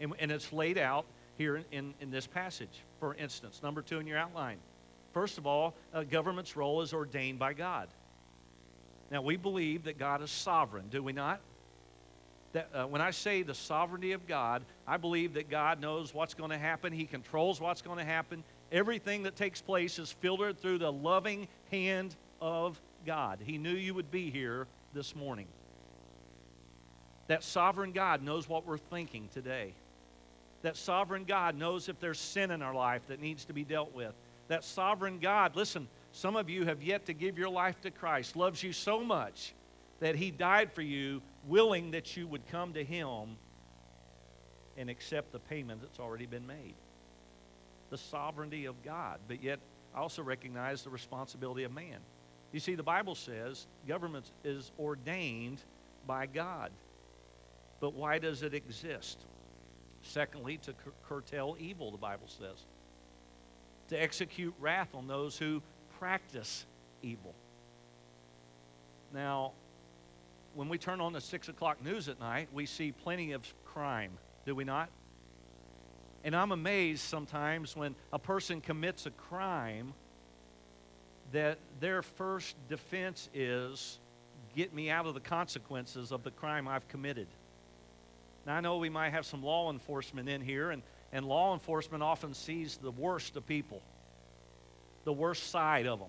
And, 0.00 0.14
and 0.18 0.32
it's 0.32 0.52
laid 0.52 0.78
out 0.78 1.04
here 1.36 1.56
in, 1.56 1.64
in, 1.72 1.94
in 2.00 2.10
this 2.10 2.26
passage. 2.26 2.82
For 2.98 3.14
instance, 3.14 3.60
number 3.62 3.82
two 3.82 3.98
in 3.98 4.06
your 4.06 4.18
outline 4.18 4.58
First 5.14 5.38
of 5.38 5.46
all, 5.46 5.74
government's 6.10 6.56
role 6.56 6.82
is 6.82 6.92
ordained 6.92 7.38
by 7.38 7.54
God. 7.54 7.88
Now, 9.12 9.22
we 9.22 9.36
believe 9.36 9.84
that 9.84 9.96
God 9.96 10.22
is 10.22 10.30
sovereign, 10.30 10.88
do 10.90 11.02
we 11.02 11.12
not? 11.12 11.40
That, 12.52 12.68
uh, 12.74 12.84
when 12.84 13.00
I 13.00 13.12
say 13.12 13.42
the 13.42 13.54
sovereignty 13.54 14.12
of 14.12 14.26
God, 14.26 14.64
I 14.86 14.96
believe 14.96 15.34
that 15.34 15.48
God 15.48 15.80
knows 15.80 16.12
what's 16.12 16.34
going 16.34 16.50
to 16.50 16.58
happen. 16.58 16.92
He 16.92 17.04
controls 17.04 17.60
what's 17.60 17.80
going 17.80 17.98
to 17.98 18.04
happen. 18.04 18.42
Everything 18.72 19.22
that 19.22 19.36
takes 19.36 19.60
place 19.60 19.98
is 20.00 20.10
filtered 20.10 20.58
through 20.58 20.78
the 20.78 20.92
loving 20.92 21.46
hand 21.70 22.16
of 22.40 22.80
God. 23.06 23.38
He 23.44 23.56
knew 23.56 23.74
you 23.74 23.94
would 23.94 24.10
be 24.10 24.30
here 24.30 24.66
this 24.94 25.14
morning. 25.14 25.46
That 27.28 27.44
sovereign 27.44 27.92
God 27.92 28.22
knows 28.22 28.48
what 28.48 28.66
we're 28.66 28.78
thinking 28.78 29.28
today. 29.32 29.74
That 30.62 30.76
sovereign 30.76 31.24
God 31.24 31.56
knows 31.56 31.88
if 31.88 32.00
there's 32.00 32.18
sin 32.18 32.50
in 32.50 32.62
our 32.62 32.74
life 32.74 33.02
that 33.08 33.20
needs 33.20 33.44
to 33.44 33.52
be 33.52 33.64
dealt 33.64 33.94
with 33.94 34.14
that 34.48 34.64
sovereign 34.64 35.18
God, 35.18 35.56
listen, 35.56 35.88
some 36.12 36.36
of 36.36 36.48
you 36.48 36.64
have 36.64 36.82
yet 36.82 37.06
to 37.06 37.12
give 37.12 37.38
your 37.38 37.48
life 37.48 37.80
to 37.82 37.90
Christ, 37.90 38.36
loves 38.36 38.62
you 38.62 38.72
so 38.72 39.02
much 39.02 39.54
that 40.00 40.16
he 40.16 40.30
died 40.30 40.72
for 40.72 40.82
you, 40.82 41.22
willing 41.46 41.92
that 41.92 42.16
you 42.16 42.26
would 42.26 42.46
come 42.50 42.72
to 42.74 42.84
him 42.84 43.36
and 44.76 44.90
accept 44.90 45.32
the 45.32 45.38
payment 45.38 45.80
that's 45.80 45.98
already 45.98 46.26
been 46.26 46.46
made. 46.46 46.74
The 47.90 47.98
sovereignty 47.98 48.64
of 48.64 48.82
God. 48.82 49.20
But 49.28 49.42
yet, 49.42 49.60
I 49.94 50.00
also 50.00 50.22
recognize 50.22 50.82
the 50.82 50.90
responsibility 50.90 51.64
of 51.64 51.72
man. 51.72 52.00
You 52.52 52.60
see, 52.60 52.74
the 52.74 52.82
Bible 52.82 53.14
says 53.14 53.66
government 53.86 54.30
is 54.44 54.72
ordained 54.78 55.62
by 56.06 56.26
God. 56.26 56.70
But 57.80 57.94
why 57.94 58.18
does 58.18 58.42
it 58.42 58.54
exist? 58.54 59.18
Secondly, 60.02 60.58
to 60.58 60.72
cur- 60.72 60.92
curtail 61.02 61.56
evil, 61.58 61.90
the 61.90 61.98
Bible 61.98 62.28
says, 62.28 62.64
to 63.88 64.00
execute 64.00 64.54
wrath 64.60 64.94
on 64.94 65.06
those 65.06 65.36
who 65.36 65.62
practice 65.98 66.66
evil. 67.02 67.34
Now, 69.12 69.52
when 70.54 70.68
we 70.68 70.78
turn 70.78 71.00
on 71.00 71.12
the 71.12 71.20
6 71.20 71.48
o'clock 71.48 71.82
news 71.84 72.08
at 72.08 72.18
night, 72.20 72.48
we 72.52 72.66
see 72.66 72.92
plenty 72.92 73.32
of 73.32 73.42
crime, 73.64 74.12
do 74.46 74.54
we 74.54 74.64
not? 74.64 74.88
And 76.24 76.34
I'm 76.34 76.52
amazed 76.52 77.02
sometimes 77.02 77.76
when 77.76 77.94
a 78.12 78.18
person 78.18 78.60
commits 78.60 79.06
a 79.06 79.10
crime 79.10 79.92
that 81.32 81.58
their 81.80 82.02
first 82.02 82.56
defense 82.68 83.28
is 83.34 83.98
get 84.54 84.72
me 84.72 84.90
out 84.90 85.06
of 85.06 85.14
the 85.14 85.20
consequences 85.20 86.12
of 86.12 86.22
the 86.22 86.30
crime 86.30 86.68
I've 86.68 86.86
committed. 86.88 87.26
Now, 88.46 88.56
I 88.56 88.60
know 88.60 88.76
we 88.78 88.88
might 88.88 89.10
have 89.10 89.26
some 89.26 89.42
law 89.42 89.70
enforcement 89.70 90.28
in 90.28 90.40
here, 90.40 90.70
and, 90.70 90.82
and 91.14 91.24
law 91.24 91.54
enforcement 91.54 92.02
often 92.02 92.34
sees 92.34 92.76
the 92.76 92.90
worst 92.90 93.36
of 93.36 93.46
people, 93.46 93.80
the 95.04 95.12
worst 95.12 95.48
side 95.48 95.86
of 95.86 96.00
them. 96.00 96.08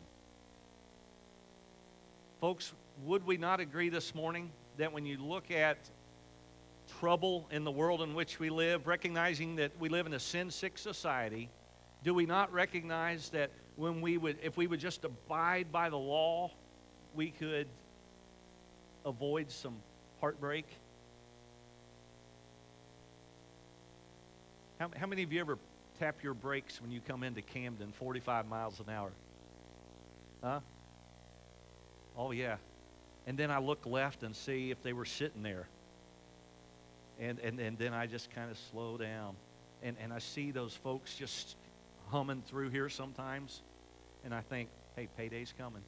Folks, 2.41 2.73
would 3.05 3.25
we 3.25 3.37
not 3.37 3.59
agree 3.59 3.89
this 3.89 4.15
morning 4.15 4.51
that 4.77 4.91
when 4.91 5.05
you 5.05 5.17
look 5.21 5.51
at 5.51 5.77
trouble 6.99 7.47
in 7.51 7.63
the 7.63 7.71
world 7.71 8.01
in 8.01 8.15
which 8.15 8.39
we 8.39 8.49
live, 8.49 8.87
recognizing 8.87 9.55
that 9.57 9.71
we 9.79 9.89
live 9.89 10.07
in 10.07 10.13
a 10.13 10.19
sin 10.19 10.49
sick 10.49 10.75
society, 10.75 11.49
do 12.03 12.13
we 12.13 12.25
not 12.25 12.51
recognize 12.51 13.29
that 13.29 13.51
when 13.75 14.01
we 14.01 14.17
would, 14.17 14.37
if 14.41 14.57
we 14.57 14.65
would 14.65 14.79
just 14.79 15.05
abide 15.05 15.71
by 15.71 15.89
the 15.89 15.97
law, 15.97 16.49
we 17.13 17.29
could 17.29 17.67
avoid 19.05 19.51
some 19.51 19.75
heartbreak? 20.19 20.65
How, 24.79 24.89
how 24.95 25.07
many 25.07 25.23
of 25.23 25.31
you 25.31 25.39
ever 25.39 25.57
tap 25.99 26.21
your 26.21 26.33
brakes 26.33 26.81
when 26.81 26.91
you 26.91 26.99
come 26.99 27.23
into 27.23 27.41
Camden 27.41 27.93
45 27.93 28.47
miles 28.47 28.79
an 28.79 28.93
hour? 28.93 29.11
Huh? 30.43 30.59
Oh, 32.17 32.31
yeah. 32.31 32.57
And 33.25 33.38
then 33.38 33.51
I 33.51 33.59
look 33.59 33.85
left 33.85 34.23
and 34.23 34.35
see 34.35 34.71
if 34.71 34.83
they 34.83 34.93
were 34.93 35.05
sitting 35.05 35.43
there. 35.43 35.67
And, 37.19 37.39
and, 37.39 37.59
and 37.59 37.77
then 37.77 37.93
I 37.93 38.05
just 38.05 38.29
kind 38.31 38.51
of 38.51 38.57
slow 38.71 38.97
down. 38.97 39.35
And, 39.81 39.95
and 40.01 40.11
I 40.11 40.19
see 40.19 40.51
those 40.51 40.73
folks 40.73 41.15
just 41.15 41.55
humming 42.09 42.43
through 42.45 42.69
here 42.69 42.89
sometimes. 42.89 43.61
And 44.25 44.33
I 44.33 44.41
think, 44.41 44.69
hey, 44.95 45.07
payday's 45.17 45.53
coming. 45.57 45.83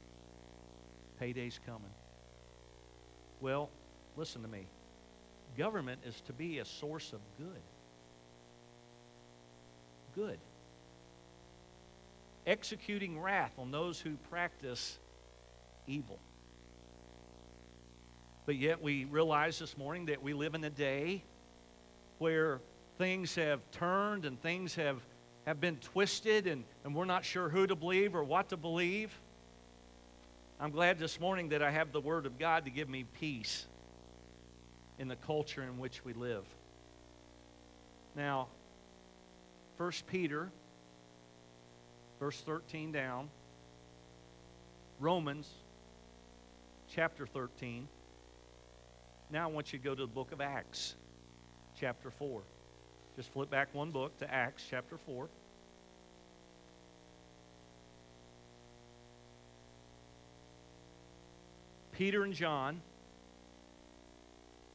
Payday's 1.20 1.60
coming. 1.66 1.90
Well, 3.40 3.68
listen 4.16 4.42
to 4.42 4.48
me. 4.48 4.66
Government 5.56 6.00
is 6.06 6.20
to 6.22 6.32
be 6.32 6.58
a 6.58 6.64
source 6.64 7.12
of 7.12 7.20
good. 7.38 7.60
Good. 10.18 10.40
Executing 12.44 13.20
wrath 13.20 13.52
on 13.56 13.70
those 13.70 14.00
who 14.00 14.16
practice 14.30 14.98
evil. 15.86 16.18
But 18.44 18.56
yet 18.56 18.82
we 18.82 19.04
realize 19.04 19.60
this 19.60 19.78
morning 19.78 20.06
that 20.06 20.20
we 20.20 20.32
live 20.32 20.56
in 20.56 20.64
a 20.64 20.70
day 20.70 21.22
where 22.18 22.60
things 22.96 23.36
have 23.36 23.60
turned 23.70 24.24
and 24.24 24.42
things 24.42 24.74
have, 24.74 25.00
have 25.46 25.60
been 25.60 25.76
twisted 25.76 26.48
and, 26.48 26.64
and 26.82 26.96
we're 26.96 27.04
not 27.04 27.24
sure 27.24 27.48
who 27.48 27.68
to 27.68 27.76
believe 27.76 28.16
or 28.16 28.24
what 28.24 28.48
to 28.48 28.56
believe. 28.56 29.16
I'm 30.58 30.72
glad 30.72 30.98
this 30.98 31.20
morning 31.20 31.50
that 31.50 31.62
I 31.62 31.70
have 31.70 31.92
the 31.92 32.00
Word 32.00 32.26
of 32.26 32.40
God 32.40 32.64
to 32.64 32.72
give 32.72 32.88
me 32.88 33.04
peace 33.04 33.66
in 34.98 35.06
the 35.06 35.14
culture 35.14 35.62
in 35.62 35.78
which 35.78 36.04
we 36.04 36.12
live. 36.12 36.44
Now, 38.16 38.48
1 39.78 39.92
Peter, 40.08 40.50
verse 42.18 42.40
13 42.40 42.90
down, 42.90 43.30
Romans, 44.98 45.48
chapter 46.92 47.28
13. 47.28 47.86
Now 49.30 49.44
I 49.44 49.52
want 49.52 49.72
you 49.72 49.78
to 49.78 49.84
go 49.84 49.94
to 49.94 50.02
the 50.02 50.08
book 50.08 50.32
of 50.32 50.40
Acts, 50.40 50.96
chapter 51.78 52.10
4. 52.10 52.42
Just 53.14 53.32
flip 53.32 53.50
back 53.50 53.72
one 53.72 53.92
book 53.92 54.18
to 54.18 54.28
Acts, 54.28 54.64
chapter 54.68 54.98
4. 54.98 55.28
Peter 61.92 62.24
and 62.24 62.34
John 62.34 62.80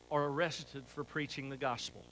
are 0.10 0.26
arrested 0.26 0.84
for 0.88 1.04
preaching 1.04 1.50
the 1.50 1.58
gospel. 1.58 2.06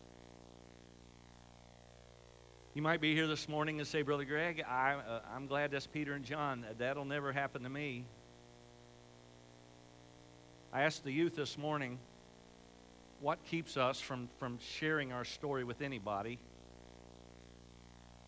You 2.73 2.81
might 2.81 3.01
be 3.01 3.13
here 3.13 3.27
this 3.27 3.49
morning 3.49 3.79
and 3.79 3.87
say, 3.87 4.01
Brother 4.01 4.23
Greg, 4.23 4.63
I, 4.65 4.93
uh, 4.93 5.19
I'm 5.35 5.45
glad 5.47 5.71
that's 5.71 5.87
Peter 5.87 6.13
and 6.13 6.23
John. 6.23 6.65
That'll 6.77 7.03
never 7.03 7.33
happen 7.33 7.63
to 7.63 7.69
me. 7.69 8.05
I 10.71 10.83
asked 10.83 11.03
the 11.03 11.11
youth 11.11 11.35
this 11.35 11.57
morning, 11.57 11.99
what 13.19 13.43
keeps 13.43 13.75
us 13.75 13.99
from, 13.99 14.29
from 14.39 14.57
sharing 14.77 15.11
our 15.11 15.25
story 15.25 15.65
with 15.65 15.81
anybody? 15.81 16.39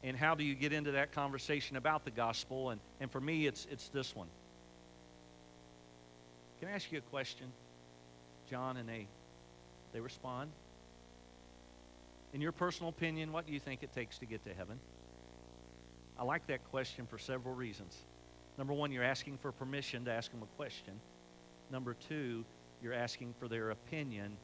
And 0.04 0.18
how 0.18 0.36
do 0.36 0.44
you 0.44 0.56
get 0.56 0.74
into 0.74 0.92
that 0.92 1.14
conversation 1.14 1.78
about 1.78 2.04
the 2.04 2.12
gospel? 2.12 2.72
And, 2.72 2.82
and 3.00 3.10
for 3.10 3.22
me, 3.22 3.48
it's, 3.48 3.66
it's 3.72 3.88
this 3.88 4.14
one. 4.14 4.28
Can 6.60 6.68
I 6.68 6.74
ask 6.74 6.92
you 6.92 6.98
a 6.98 7.02
question? 7.02 7.48
John 8.50 8.76
and 8.76 8.90
they, 8.90 9.08
they 9.94 10.02
respond. 10.02 10.50
In 12.34 12.42
your 12.42 12.52
personal 12.52 12.90
opinion, 12.90 13.32
what 13.32 13.46
do 13.46 13.54
you 13.54 13.60
think 13.60 13.84
it 13.84 13.94
takes 13.94 14.18
to 14.18 14.26
get 14.26 14.44
to 14.46 14.54
heaven? 14.54 14.80
I 16.18 16.24
like 16.24 16.48
that 16.48 16.64
question 16.64 17.06
for 17.06 17.20
several 17.20 17.54
reasons. 17.54 17.96
Number 18.58 18.74
one, 18.74 18.92
you're 18.92 19.04
asking 19.04 19.38
for 19.38 19.52
permission 19.52 20.06
to 20.06 20.12
ask 20.12 20.32
them 20.32 20.42
a 20.42 20.58
question. 20.58 21.00
Number 21.70 21.94
two, 21.94 22.44
you're 22.82 22.94
asking 22.94 23.36
for 23.40 23.48
their 23.48 23.70
opinion 23.70 24.38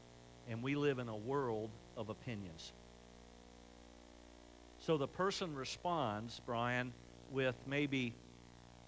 and 0.47 0.63
we 0.63 0.75
live 0.75 0.99
in 0.99 1.09
a 1.09 1.15
world 1.15 1.71
of 1.97 2.09
opinions. 2.09 2.73
So 4.79 4.97
the 4.97 5.07
person 5.07 5.55
responds, 5.55 6.39
Brian, 6.45 6.93
with 7.31 7.55
maybe, 7.67 8.15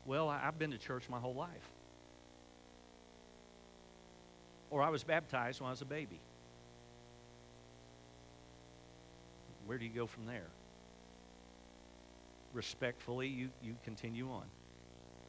well, 0.06 0.30
I've 0.30 0.58
been 0.58 0.72
to 0.72 0.78
church 0.78 1.10
my 1.10 1.20
whole 1.20 1.36
life. 1.36 1.72
Or 4.70 4.82
I 4.82 4.90
was 4.90 5.04
baptized 5.04 5.60
when 5.60 5.68
I 5.68 5.72
was 5.72 5.82
a 5.82 5.86
baby. 5.86 6.22
Where 9.66 9.78
do 9.78 9.86
you 9.86 9.92
go 9.92 10.08
from 10.08 10.26
there? 10.26 10.48
Respectfully, 12.54 13.28
you, 13.28 13.50
you 13.62 13.76
continue 13.84 14.30
on. 14.30 14.46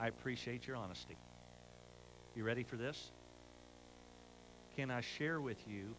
I 0.01 0.09
appreciate 0.09 0.67
your 0.67 0.77
honesty. 0.77 1.17
You 2.35 2.45
ready 2.45 2.65
for 2.65 2.77
this? 2.77 3.11
Can 4.75 4.91
I 4.91 5.03
share 5.03 5.41
with 5.41 5.69
you 5.69 5.95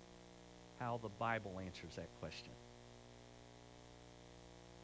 how 0.79 0.99
the 1.01 1.09
Bible 1.09 1.59
answers 1.63 1.95
that 1.95 2.09
question. 2.19 2.51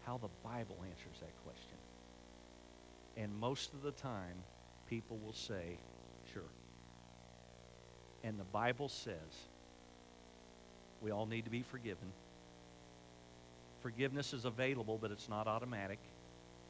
How 0.06 0.18
the 0.18 0.30
Bible 0.44 0.78
answers 0.84 1.20
that 1.20 1.36
question. 1.44 1.78
And 3.18 3.36
most 3.36 3.74
of 3.74 3.82
the 3.82 3.92
time, 3.92 4.44
people 4.88 5.18
will 5.18 5.34
say, 5.34 5.78
sure. 6.34 6.44
And 8.24 8.40
the 8.40 8.46
Bible 8.46 8.90
says 8.90 9.50
we 11.02 11.12
all 11.12 11.26
need 11.26 11.46
to 11.46 11.52
be 11.52 11.62
forgiven. 11.62 12.14
Forgiveness 13.82 14.34
is 14.34 14.46
available, 14.46 14.98
but 14.98 15.12
it's 15.12 15.30
not 15.30 15.48
automatic 15.48 16.00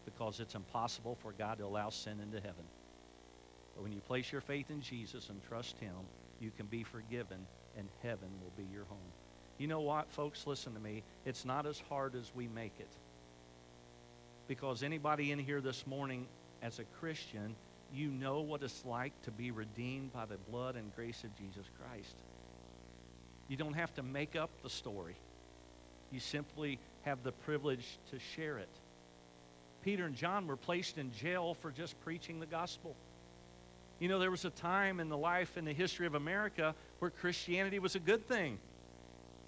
because 0.06 0.39
it's 0.39 0.56
impossible 0.56 1.15
for 1.15 1.32
God 1.34 1.58
to 1.58 1.65
allow 1.65 1.89
sin 1.89 2.19
into 2.22 2.38
heaven. 2.38 2.65
But 3.76 3.84
when 3.84 3.91
you 3.91 4.02
place 4.02 4.32
your 4.32 4.41
faith 4.41 4.69
in 4.69 4.82
Jesus 4.82 5.30
and 5.30 5.41
trust 5.43 5.78
Him, 5.80 5.93
you 6.39 6.52
can 6.52 6.67
be 6.67 6.84
forgiven 6.84 7.45
and 7.78 7.88
heaven 8.02 8.30
will 8.41 8.52
be 8.58 8.69
your 8.72 8.86
home. 8.86 9.13
You 9.58 9.67
know 9.67 9.82
what, 9.82 10.12
folks? 10.12 10.48
Listen 10.48 10.74
to 10.74 10.80
me. 10.80 11.04
It's 11.26 11.45
not 11.45 11.65
as 11.65 11.80
hard 11.80 12.15
as 12.15 12.34
we 12.34 12.48
make 12.48 12.80
it. 12.80 12.89
Because 14.48 14.84
anybody 14.84 15.32
in 15.32 15.39
here 15.39 15.62
this 15.62 15.86
morning, 15.86 16.28
as 16.62 16.80
a 16.80 16.84
Christian, 17.00 17.56
you 17.93 18.10
know 18.10 18.41
what 18.41 18.63
it's 18.63 18.86
like 18.86 19.13
to 19.24 19.32
be 19.32 19.52
redeemed 19.52 20.12
by 20.13 20.26
the 20.26 20.38
blood 20.38 20.76
and 20.76 20.93
grace 20.95 21.24
of 21.24 21.36
Jesus 21.36 21.65
Christ. 21.80 22.15
You 23.48 23.58
don't 23.58 23.74
have 23.74 23.93
to 23.95 24.04
make 24.04 24.36
up 24.36 24.50
the 24.63 24.69
story. 24.69 25.15
You 26.12 26.19
simply 26.19 26.80
have 27.04 27.24
the 27.24 27.32
privilege 27.32 27.86
to 28.12 28.20
share 28.36 28.58
it. 28.58 28.70
Peter 29.84 30.06
and 30.06 30.16
John 30.16 30.48
were 30.48 30.58
placed 30.58 30.98
in 30.98 31.12
jail 31.14 31.56
for 31.62 31.72
just 31.72 32.00
preaching 32.02 32.40
the 32.40 32.46
gospel. 32.46 32.96
You 34.00 34.08
know, 34.08 34.20
there 34.20 34.32
was 34.32 34.46
a 34.46 34.50
time 34.50 35.00
in 35.00 35.10
the 35.10 35.18
life 35.18 35.58
and 35.58 35.68
the 35.68 35.74
history 35.74 36.08
of 36.08 36.16
America 36.16 36.76
where 37.00 37.12
Christianity 37.12 37.80
was 37.80 37.96
a 37.96 38.00
good 38.00 38.28
thing. 38.28 38.60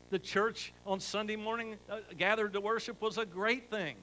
The 0.09 0.19
church 0.19 0.73
on 0.85 0.99
Sunday 0.99 1.37
morning 1.37 1.77
uh, 1.89 1.99
gathered 2.17 2.53
to 2.53 2.61
worship 2.61 3.01
was 3.01 3.17
a 3.17 3.25
great 3.25 3.69
thing. 3.69 3.95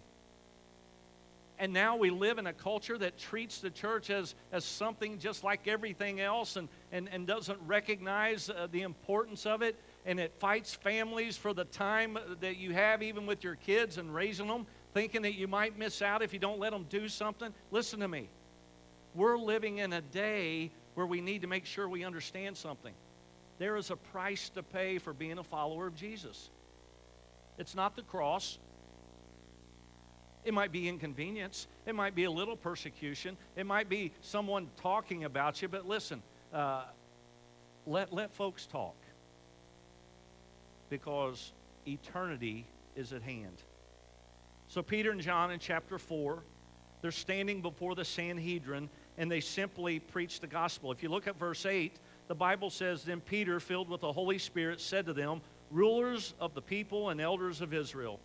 And 1.59 1.73
now 1.73 1.97
we 1.97 2.11
live 2.11 2.39
in 2.39 2.47
a 2.47 2.53
culture 2.53 2.97
that 2.99 3.19
treats 3.19 3.61
the 3.61 3.71
church 3.71 4.11
as, 4.11 4.35
as 4.53 4.65
something 4.65 5.19
just 5.19 5.43
like 5.43 5.67
everything 5.67 6.21
else 6.21 6.57
and, 6.57 6.69
and, 6.93 7.09
and 7.11 7.27
doesn't 7.27 7.59
recognize 7.67 8.49
uh, 8.49 8.69
the 8.71 8.83
importance 8.83 9.45
of 9.45 9.61
it. 9.61 9.77
And 10.09 10.19
it 10.19 10.33
fights 10.39 10.73
families 10.75 11.37
for 11.37 11.53
the 11.53 11.67
time 11.67 12.19
that 12.41 12.57
you 12.57 12.73
have, 12.73 13.03
even 13.03 13.27
with 13.27 13.45
your 13.45 13.57
kids 13.57 13.99
and 13.99 14.13
raising 14.15 14.47
them, 14.47 14.67
thinking 14.95 15.21
that 15.21 15.35
you 15.35 15.47
might 15.47 15.79
miss 15.79 16.01
out 16.01 16.23
if 16.23 16.33
you 16.33 16.39
don't 16.39 16.59
let 16.59 16.73
them 16.73 16.87
do 16.89 17.11
something. 17.11 17.53
Listen 17.71 18.01
to 18.01 18.09
me. 18.09 18.31
We're 19.15 19.37
living 19.37 19.79
in 19.79 19.93
a 19.93 20.01
day 20.01 20.71
where 20.95 21.05
we 21.05 21.21
need 21.21 21.43
to 21.43 21.47
make 21.47 21.67
sure 21.67 21.91
we 21.91 22.05
understand 22.05 22.57
something. 22.57 22.95
There 23.59 23.77
is 23.77 23.91
a 23.91 23.97
price 23.97 24.49
to 24.51 24.63
pay 24.63 24.97
for 24.97 25.13
being 25.13 25.37
a 25.37 25.45
follower 25.45 25.87
of 25.87 25.95
Jesus. 25.95 26.49
It's 27.59 27.75
not 27.75 27.95
the 27.95 28.03
cross, 28.03 28.59
it 30.43 30.55
might 30.55 30.73
be 30.73 30.89
inconvenience. 30.89 31.67
It 31.85 31.95
might 31.95 32.15
be 32.15 32.25
a 32.25 32.31
little 32.31 32.57
persecution. 32.57 33.37
It 33.57 33.67
might 33.67 33.91
be 33.91 34.13
someone 34.23 34.71
talking 34.81 35.25
about 35.25 35.61
you. 35.61 35.69
But 35.69 35.87
listen, 35.87 36.23
uh, 36.55 36.85
let, 37.87 38.15
let 38.15 38.33
folks 38.33 38.65
talk 38.65 38.95
because 40.89 41.53
eternity 41.87 42.67
is 42.97 43.13
at 43.13 43.23
hand. 43.23 43.63
So, 44.69 44.83
Peter 44.83 45.11
and 45.11 45.21
John 45.21 45.51
in 45.51 45.59
chapter 45.59 45.99
4, 45.99 46.43
they're 47.01 47.11
standing 47.11 47.63
before 47.63 47.95
the 47.95 48.05
Sanhedrin 48.05 48.91
and 49.17 49.31
they 49.31 49.41
simply 49.41 49.99
preach 49.99 50.41
the 50.41 50.47
gospel. 50.47 50.93
If 50.93 51.03
you 51.03 51.09
look 51.09 51.27
at 51.27 51.39
verse 51.39 51.67
8, 51.67 51.99
the 52.29 52.35
Bible 52.35 52.71
says, 52.71 53.03
Then 53.03 53.21
Peter, 53.21 53.61
filled 53.61 53.89
with 53.89 54.03
the 54.03 54.13
Holy 54.13 54.39
Spirit, 54.39 54.81
said 54.81 55.07
to 55.07 55.13
them, 55.13 55.41
Rulers 55.71 56.35
of 56.41 56.55
the 56.55 56.63
people 56.63 57.11
and 57.11 57.21
elders 57.21 57.61
of 57.61 57.75
Israel, 57.75 58.21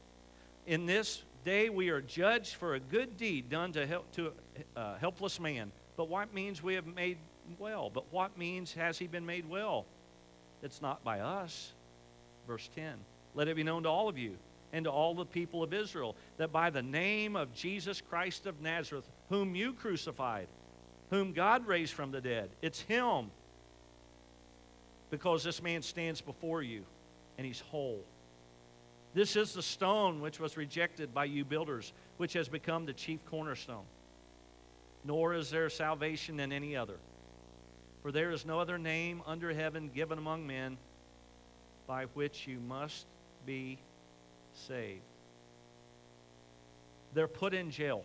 in 0.67 0.85
this 0.85 1.23
day 1.43 1.69
we 1.69 1.89
are 1.89 2.01
judged 2.01 2.55
for 2.55 2.75
a 2.75 2.79
good 2.79 3.17
deed 3.17 3.49
done 3.49 3.73
to, 3.73 3.85
help, 3.85 4.11
to 4.13 4.31
a 4.75 4.79
uh, 4.79 4.97
helpless 4.97 5.39
man. 5.39 5.71
But 5.97 6.09
what 6.09 6.33
means 6.33 6.63
we 6.63 6.75
have 6.75 6.87
made 6.87 7.17
well? 7.59 7.89
But 7.89 8.11
what 8.11 8.37
means 8.37 8.73
has 8.73 8.97
he 8.97 9.07
been 9.07 9.25
made 9.25 9.49
well? 9.49 9.85
It's 10.61 10.81
not 10.81 11.03
by 11.03 11.19
us. 11.19 11.73
Verse 12.47 12.69
10 12.75 12.93
Let 13.35 13.47
it 13.47 13.55
be 13.55 13.63
known 13.63 13.83
to 13.83 13.89
all 13.89 14.09
of 14.09 14.17
you 14.17 14.37
and 14.71 14.85
to 14.85 14.91
all 14.91 15.13
the 15.13 15.25
people 15.25 15.63
of 15.63 15.73
Israel 15.73 16.15
that 16.37 16.51
by 16.51 16.69
the 16.69 16.81
name 16.81 17.35
of 17.35 17.53
Jesus 17.53 18.01
Christ 18.01 18.45
of 18.45 18.61
Nazareth, 18.61 19.07
whom 19.29 19.55
you 19.55 19.73
crucified, 19.73 20.47
whom 21.09 21.31
God 21.31 21.67
raised 21.67 21.93
from 21.93 22.11
the 22.11 22.21
dead, 22.21 22.49
it's 22.61 22.81
him. 22.81 23.29
Because 25.11 25.43
this 25.43 25.61
man 25.61 25.83
stands 25.83 26.21
before 26.21 26.63
you 26.63 26.83
and 27.37 27.45
he's 27.45 27.59
whole. 27.59 28.03
This 29.13 29.35
is 29.35 29.53
the 29.53 29.61
stone 29.61 30.21
which 30.21 30.39
was 30.39 30.57
rejected 30.57 31.13
by 31.13 31.25
you 31.25 31.45
builders, 31.45 31.93
which 32.17 32.33
has 32.33 32.49
become 32.49 32.87
the 32.87 32.93
chief 32.93 33.23
cornerstone. 33.25 33.85
Nor 35.05 35.35
is 35.35 35.51
there 35.51 35.69
salvation 35.69 36.39
in 36.39 36.51
any 36.51 36.75
other. 36.75 36.97
For 38.01 38.11
there 38.11 38.31
is 38.31 38.43
no 38.43 38.59
other 38.59 38.79
name 38.79 39.21
under 39.27 39.53
heaven 39.53 39.91
given 39.93 40.17
among 40.17 40.47
men 40.47 40.77
by 41.87 42.05
which 42.13 42.47
you 42.47 42.59
must 42.59 43.05
be 43.45 43.77
saved. 44.53 45.01
They're 47.13 47.27
put 47.27 47.53
in 47.53 47.69
jail 47.69 48.03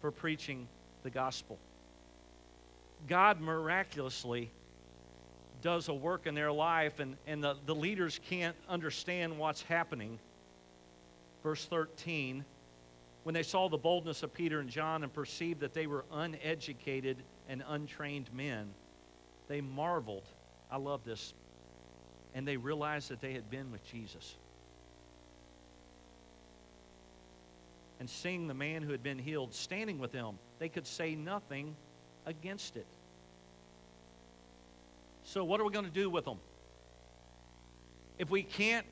for 0.00 0.10
preaching 0.10 0.66
the 1.02 1.10
gospel. 1.10 1.58
God 3.08 3.40
miraculously 3.40 4.50
does 5.62 5.88
a 5.88 5.94
work 5.94 6.26
in 6.26 6.34
their 6.34 6.52
life, 6.52 7.00
and, 7.00 7.16
and 7.26 7.42
the, 7.42 7.56
the 7.66 7.74
leaders 7.74 8.18
can't 8.28 8.56
understand 8.68 9.38
what's 9.38 9.62
happening 9.62 10.18
verse 11.42 11.64
13, 11.66 12.44
when 13.22 13.34
they 13.34 13.42
saw 13.42 13.68
the 13.68 13.78
boldness 13.78 14.22
of 14.22 14.32
Peter 14.32 14.60
and 14.60 14.68
John 14.68 15.02
and 15.02 15.12
perceived 15.12 15.60
that 15.60 15.74
they 15.74 15.86
were 15.86 16.04
uneducated 16.12 17.18
and 17.48 17.62
untrained 17.68 18.32
men, 18.32 18.70
they 19.48 19.60
marveled. 19.60 20.24
I 20.70 20.76
love 20.76 21.04
this. 21.04 21.34
And 22.34 22.46
they 22.46 22.56
realized 22.56 23.10
that 23.10 23.20
they 23.20 23.32
had 23.32 23.50
been 23.50 23.70
with 23.72 23.84
Jesus. 23.84 24.36
And 27.98 28.08
seeing 28.08 28.46
the 28.46 28.54
man 28.54 28.82
who 28.82 28.92
had 28.92 29.02
been 29.02 29.18
healed 29.18 29.52
standing 29.52 29.98
with 29.98 30.12
them, 30.12 30.38
they 30.58 30.68
could 30.68 30.86
say 30.86 31.14
nothing 31.14 31.76
against 32.24 32.76
it. 32.76 32.86
So, 35.22 35.44
what 35.44 35.60
are 35.60 35.64
we 35.64 35.72
going 35.72 35.84
to 35.84 35.90
do 35.90 36.08
with 36.08 36.24
them? 36.24 36.38
If 38.18 38.30
we 38.30 38.42
can't 38.42 38.86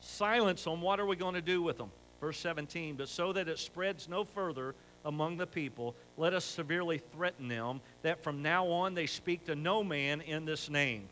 silence 0.00 0.64
them, 0.64 0.80
what 0.80 1.00
are 1.00 1.06
we 1.06 1.16
going 1.16 1.34
to 1.34 1.42
do 1.42 1.62
with 1.62 1.78
them? 1.78 1.90
Verse 2.20 2.38
17, 2.38 2.96
but 2.96 3.08
so 3.08 3.32
that 3.32 3.48
it 3.48 3.58
spreads 3.58 4.08
no 4.08 4.24
further 4.24 4.74
among 5.04 5.36
the 5.36 5.46
people, 5.46 5.94
let 6.16 6.32
us 6.32 6.44
severely 6.44 6.98
threaten 7.12 7.48
them 7.48 7.80
that 8.02 8.22
from 8.22 8.42
now 8.42 8.66
on 8.66 8.94
they 8.94 9.06
speak 9.06 9.44
to 9.46 9.54
no 9.54 9.84
man 9.84 10.20
in 10.20 10.44
this 10.44 10.70
name. 10.70 11.08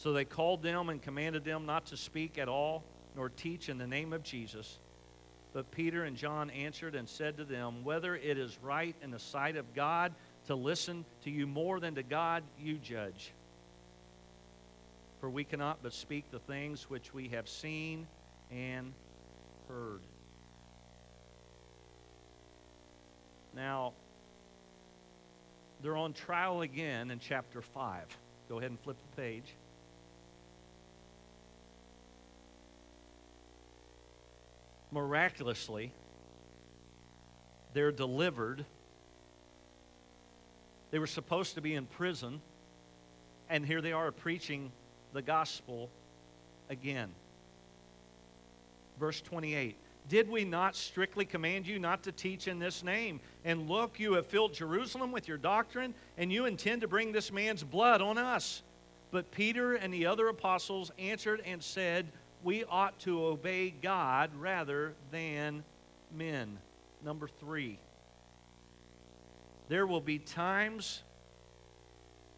So 0.00 0.12
they 0.12 0.24
called 0.24 0.62
them 0.62 0.88
and 0.88 1.02
commanded 1.02 1.44
them 1.44 1.66
not 1.66 1.86
to 1.86 1.96
speak 1.96 2.38
at 2.38 2.48
all, 2.48 2.82
nor 3.14 3.28
teach 3.28 3.68
in 3.68 3.78
the 3.78 3.86
name 3.86 4.12
of 4.12 4.22
Jesus. 4.22 4.78
But 5.52 5.70
Peter 5.70 6.04
and 6.04 6.16
John 6.16 6.48
answered 6.50 6.94
and 6.94 7.08
said 7.08 7.36
to 7.38 7.44
them, 7.44 7.84
Whether 7.84 8.16
it 8.16 8.38
is 8.38 8.58
right 8.62 8.94
in 9.02 9.10
the 9.10 9.18
sight 9.18 9.56
of 9.56 9.74
God 9.74 10.14
to 10.46 10.54
listen 10.54 11.04
to 11.24 11.30
you 11.30 11.46
more 11.46 11.80
than 11.80 11.96
to 11.96 12.02
God, 12.02 12.44
you 12.58 12.78
judge 12.78 13.32
for 15.20 15.28
we 15.28 15.44
cannot 15.44 15.82
but 15.82 15.92
speak 15.92 16.30
the 16.30 16.38
things 16.38 16.88
which 16.88 17.12
we 17.12 17.28
have 17.28 17.46
seen 17.46 18.06
and 18.50 18.94
heard. 19.68 20.00
Now, 23.54 23.92
they're 25.80 25.96
on 25.96 26.14
trial 26.14 26.62
again 26.62 27.10
in 27.10 27.18
chapter 27.18 27.60
5. 27.60 28.06
Go 28.48 28.58
ahead 28.58 28.70
and 28.70 28.80
flip 28.80 28.96
the 28.98 29.16
page. 29.16 29.54
Miraculously, 34.92 35.92
they're 37.74 37.92
delivered. 37.92 38.64
They 40.90 40.98
were 40.98 41.06
supposed 41.06 41.54
to 41.54 41.60
be 41.60 41.74
in 41.74 41.86
prison, 41.86 42.40
and 43.48 43.64
here 43.64 43.80
they 43.80 43.92
are 43.92 44.10
preaching 44.10 44.72
the 45.12 45.22
gospel 45.22 45.88
again. 46.68 47.10
Verse 48.98 49.20
28 49.20 49.76
Did 50.08 50.28
we 50.28 50.44
not 50.44 50.74
strictly 50.74 51.24
command 51.24 51.66
you 51.66 51.78
not 51.78 52.02
to 52.04 52.12
teach 52.12 52.48
in 52.48 52.58
this 52.58 52.82
name? 52.82 53.20
And 53.44 53.68
look, 53.68 54.00
you 54.00 54.14
have 54.14 54.26
filled 54.26 54.54
Jerusalem 54.54 55.12
with 55.12 55.28
your 55.28 55.38
doctrine, 55.38 55.94
and 56.18 56.32
you 56.32 56.46
intend 56.46 56.80
to 56.80 56.88
bring 56.88 57.12
this 57.12 57.30
man's 57.30 57.62
blood 57.62 58.02
on 58.02 58.18
us. 58.18 58.62
But 59.12 59.30
Peter 59.30 59.74
and 59.74 59.92
the 59.92 60.06
other 60.06 60.28
apostles 60.28 60.92
answered 60.98 61.42
and 61.44 61.62
said, 61.62 62.06
We 62.42 62.64
ought 62.64 62.98
to 63.00 63.24
obey 63.24 63.70
God 63.70 64.30
rather 64.34 64.94
than 65.10 65.62
men. 66.14 66.58
Number 67.04 67.28
three, 67.28 67.78
there 69.68 69.86
will 69.86 70.00
be 70.00 70.18
times 70.18 71.02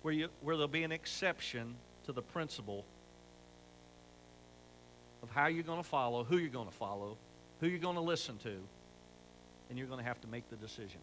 where, 0.02 0.12
you, 0.12 0.28
where 0.40 0.56
there'll 0.56 0.68
be 0.68 0.82
an 0.82 0.92
exception 0.92 1.76
to 2.04 2.12
the 2.12 2.22
principle 2.22 2.84
of 5.22 5.30
how 5.30 5.46
you're 5.46 5.62
going 5.62 5.82
to 5.82 5.88
follow, 5.88 6.24
who 6.24 6.36
you're 6.36 6.48
going 6.48 6.68
to 6.68 6.74
follow, 6.74 7.16
who 7.60 7.68
you're 7.68 7.78
going 7.78 7.94
to 7.94 8.02
listen 8.02 8.36
to, 8.38 8.56
and 9.70 9.78
you're 9.78 9.86
going 9.86 10.00
to 10.00 10.04
have 10.04 10.20
to 10.20 10.28
make 10.28 10.50
the 10.50 10.56
decision. 10.56 11.00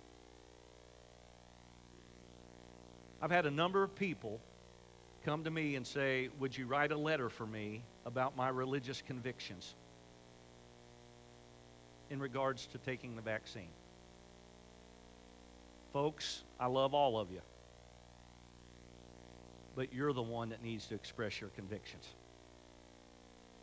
I've 3.22 3.32
had 3.32 3.46
a 3.46 3.52
number 3.52 3.82
of 3.84 3.96
people 3.96 4.40
come 5.30 5.44
to 5.44 5.52
me 5.52 5.76
and 5.76 5.86
say, 5.86 6.28
Would 6.40 6.58
you 6.58 6.66
write 6.66 6.92
a 6.92 6.98
letter 6.98 7.30
for 7.30 7.46
me 7.46 7.82
about 8.06 8.36
my 8.36 8.50
religious 8.50 9.02
convictions 9.02 9.76
in 12.10 12.20
regards 12.20 12.66
to 12.68 12.80
taking 12.80 13.16
the 13.16 13.22
vaccine? 13.22 13.70
Folks, 15.94 16.42
I 16.60 16.66
love 16.66 16.96
all 16.96 17.20
of 17.20 17.32
you 17.32 17.42
but 19.76 19.94
you're 19.94 20.12
the 20.12 20.22
one 20.22 20.50
that 20.50 20.62
needs 20.62 20.88
to 20.88 20.94
express 20.96 21.40
your 21.40 21.50
convictions. 21.52 22.04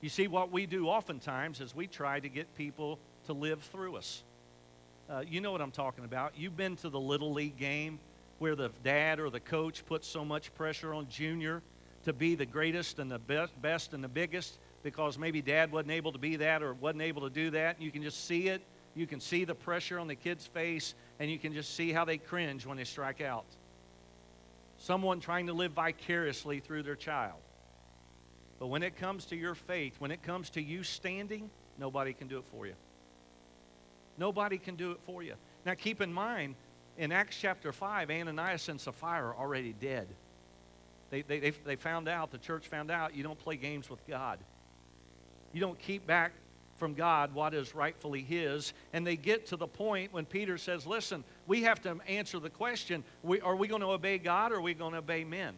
You 0.01 0.09
see, 0.09 0.29
what 0.29 0.51
we 0.51 0.65
do 0.65 0.89
oftentimes 0.89 1.61
is 1.61 1.75
we 1.75 1.87
try 1.87 2.21
to 2.21 2.29
get 2.31 2.55
people 2.57 2.99
to 3.27 3.35
live 3.35 3.63
through 3.65 3.97
us. 3.97 4.23
Uh, 5.11 5.23
you 5.29 5.43
know 5.43 5.53
what 5.53 5.61
I'm 5.61 5.73
talking 5.73 6.07
about. 6.07 6.33
You've 6.35 6.57
been 6.57 6.75
to 6.77 6.89
the 6.89 6.99
Little 6.99 7.35
League 7.35 7.59
game 7.59 7.99
where 8.39 8.55
the 8.55 8.71
dad 8.83 9.19
or 9.19 9.31
the 9.31 9.41
coach 9.41 9.85
puts 9.87 10.07
so 10.07 10.25
much 10.25 10.55
pressure 10.55 10.93
on 10.93 11.09
Junior 11.09 11.63
to 12.05 12.13
be 12.13 12.35
the 12.35 12.47
greatest 12.47 12.99
and 12.99 13.11
the 13.11 13.19
best, 13.19 13.61
best 13.63 13.95
and 13.95 14.03
the 14.03 14.09
biggest 14.09 14.59
because 14.83 15.19
maybe 15.19 15.43
dad 15.43 15.73
wasn't 15.73 15.91
able 15.91 16.13
to 16.13 16.19
be 16.19 16.37
that 16.37 16.63
or 16.63 16.75
wasn't 16.75 17.03
able 17.03 17.23
to 17.23 17.31
do 17.31 17.51
that. 17.51 17.81
You 17.81 17.91
can 17.91 18.03
just 18.03 18.27
see 18.27 18.49
it. 18.49 18.63
You 18.95 19.07
can 19.07 19.21
see 19.21 19.45
the 19.45 19.55
pressure 19.55 19.99
on 19.99 20.07
the 20.07 20.15
kid's 20.15 20.47
face, 20.47 20.95
and 21.19 21.31
you 21.31 21.39
can 21.39 21.53
just 21.53 21.75
see 21.75 21.93
how 21.93 22.07
they 22.07 22.17
cringe 22.17 22.65
when 22.65 22.79
they 22.79 22.85
strike 22.85 23.21
out 23.21 23.45
someone 24.79 25.21
trying 25.21 25.47
to 25.47 25.53
live 25.53 25.73
vicariously 25.73 26.61
through 26.61 26.83
their 26.83 26.97
child. 26.97 27.41
But 28.59 28.69
when 28.69 28.83
it 28.83 28.97
comes 28.97 29.27
to 29.27 29.37
your 29.37 29.55
faith, 29.55 29.95
when 29.99 30.11
it 30.11 30.23
comes 30.23 30.51
to 30.51 30.63
you 30.63 30.83
standing, 30.83 31.51
nobody 31.79 32.13
can 32.13 32.29
do 32.29 32.39
it 32.39 32.45
for 32.51 32.67
you. 32.67 32.75
Nobody 34.19 34.59
can 34.59 34.77
do 34.77 34.93
it 34.93 35.01
for 35.05 35.23
you. 35.23 35.35
Now, 35.67 35.75
keep 35.75 36.01
in 36.01 36.13
mind, 36.13 36.55
in 36.99 37.13
Acts 37.13 37.37
chapter 37.41 37.73
5, 37.73 38.11
Ananias 38.11 38.69
and 38.69 38.81
Sapphira 38.81 39.29
are 39.29 39.37
already 39.37 39.73
dead. 39.73 40.09
They, 41.11 41.23
they, 41.23 41.39
they, 41.39 41.51
they 41.51 41.77
found 41.77 42.09
out, 42.09 42.31
the 42.31 42.39
church 42.39 42.69
found 42.69 42.91
out, 42.91 43.15
you 43.15 43.23
don't 43.23 43.39
play 43.39 43.57
games 43.57 43.89
with 43.89 44.05
God. 44.07 44.39
You 45.53 45.61
don't 45.61 45.79
keep 45.79 46.07
back 46.07 46.33
from 46.77 46.95
God 46.95 47.35
what 47.35 47.55
is 47.55 47.75
rightfully 47.75 48.23
His. 48.23 48.73
And 48.93 49.07
they 49.07 49.17
get 49.17 49.47
to 49.47 49.57
the 49.57 49.67
point 49.67 50.13
when 50.13 50.25
Peter 50.25 50.59
says, 50.59 50.87
Listen, 50.87 51.25
we 51.47 51.63
have 51.63 51.81
to 51.83 51.99
answer 52.07 52.39
the 52.39 52.51
question 52.51 53.05
we, 53.23 53.41
are 53.41 53.57
we 53.57 53.69
going 53.69 53.81
to 53.81 53.89
obey 53.89 54.19
God 54.19 54.53
or 54.53 54.57
are 54.57 54.61
we 54.61 54.75
going 54.75 54.93
to 54.93 54.99
obey 54.99 55.25
men? 55.25 55.55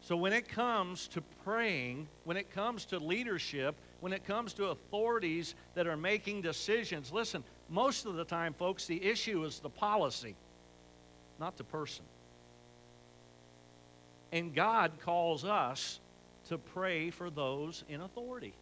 So 0.00 0.16
when 0.16 0.34
it 0.34 0.48
comes 0.48 1.08
to 1.08 1.22
praying, 1.44 2.08
when 2.24 2.36
it 2.36 2.50
comes 2.50 2.84
to 2.86 2.98
leadership, 2.98 3.74
when 4.00 4.12
it 4.12 4.26
comes 4.26 4.52
to 4.54 4.66
authorities 4.66 5.54
that 5.74 5.86
are 5.86 5.96
making 5.96 6.42
decisions, 6.42 7.10
listen, 7.10 7.42
most 7.68 8.06
of 8.06 8.14
the 8.14 8.24
time, 8.24 8.54
folks, 8.54 8.86
the 8.86 9.02
issue 9.02 9.44
is 9.44 9.58
the 9.60 9.70
policy, 9.70 10.34
not 11.40 11.56
the 11.56 11.64
person. 11.64 12.04
And 14.32 14.54
God 14.54 14.92
calls 15.00 15.44
us 15.44 16.00
to 16.48 16.58
pray 16.58 17.10
for 17.10 17.30
those 17.30 17.84
in 17.88 18.00
authority. 18.00 18.52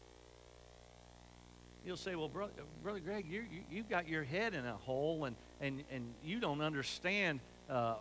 You'll 1.85 1.97
say, 1.97 2.15
well, 2.15 2.29
Brother, 2.29 2.53
Brother 2.83 3.01
Greg, 3.01 3.27
you, 3.29 3.45
you, 3.71 3.79
have 3.79 3.91
got 3.91 4.09
your 4.09 4.23
head 4.23 4.55
in 4.55 4.65
a 4.67 4.75
hole 4.75 5.25
and, 5.25 5.35
and, 5.61 5.83
and 5.91 6.05
you 6.25 6.39
don't 6.39 6.61
understand 6.61 7.41
uh, 7.69 7.95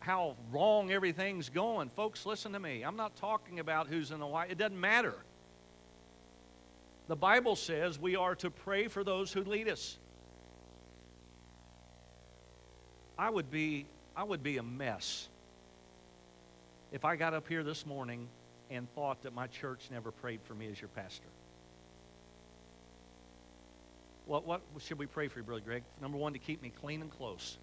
how 0.00 0.36
wrong 0.50 0.90
everything's 0.90 1.48
going. 1.48 1.88
Folks, 1.90 2.26
listen 2.26 2.52
to 2.52 2.60
me. 2.60 2.82
I'm 2.82 2.96
not 2.96 3.16
talking 3.16 3.60
about 3.60 3.86
who's 3.86 4.10
in 4.10 4.20
the 4.20 4.26
white. 4.26 4.50
It 4.50 4.58
doesn't 4.58 4.78
matter. 4.78 5.14
The 7.08 7.16
Bible 7.16 7.56
says 7.56 7.98
we 7.98 8.16
are 8.16 8.34
to 8.36 8.50
pray 8.50 8.88
for 8.88 9.02
those 9.02 9.32
who 9.32 9.44
lead 9.44 9.68
us. 9.68 9.98
I 13.22 13.30
would 13.30 13.52
be, 13.52 13.86
I 14.16 14.24
would 14.24 14.42
be 14.42 14.56
a 14.56 14.64
mess 14.64 15.28
if 16.90 17.04
I 17.04 17.14
got 17.14 17.34
up 17.34 17.46
here 17.46 17.62
this 17.62 17.86
morning 17.86 18.26
and 18.68 18.92
thought 18.96 19.22
that 19.22 19.32
my 19.32 19.46
church 19.46 19.90
never 19.92 20.10
prayed 20.10 20.40
for 20.42 20.56
me 20.56 20.66
as 20.66 20.80
your 20.80 20.88
pastor. 20.88 21.28
What, 24.26 24.44
what 24.44 24.60
should 24.80 24.98
we 24.98 25.06
pray 25.06 25.28
for 25.28 25.38
you, 25.38 25.44
Brother 25.44 25.62
Greg? 25.64 25.84
Number 26.00 26.18
one, 26.18 26.32
to 26.32 26.40
keep 26.40 26.60
me 26.62 26.72
clean 26.80 27.00
and 27.00 27.12
close. 27.12 27.58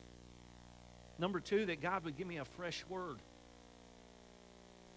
Number 1.18 1.42
two, 1.42 1.66
that 1.66 1.82
God 1.82 2.06
would 2.06 2.18
give 2.18 2.28
me 2.28 2.38
a 2.38 2.46
fresh 2.46 2.86
word. 2.88 3.18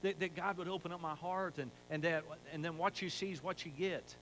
That, 0.03 0.20
that 0.20 0.37
God 0.37 0.59
would 0.59 0.68
open 0.68 0.92
up 0.92 1.01
my 1.01 1.16
heart 1.16 1.59
and, 1.59 1.72
and, 1.90 2.05
that, 2.05 2.22
and 2.53 2.64
then 2.64 2.79
what 2.79 3.03
you 3.03 3.11
see 3.11 3.33
is 3.33 3.42
what 3.42 3.66
you 3.66 3.72
get. 3.77 4.14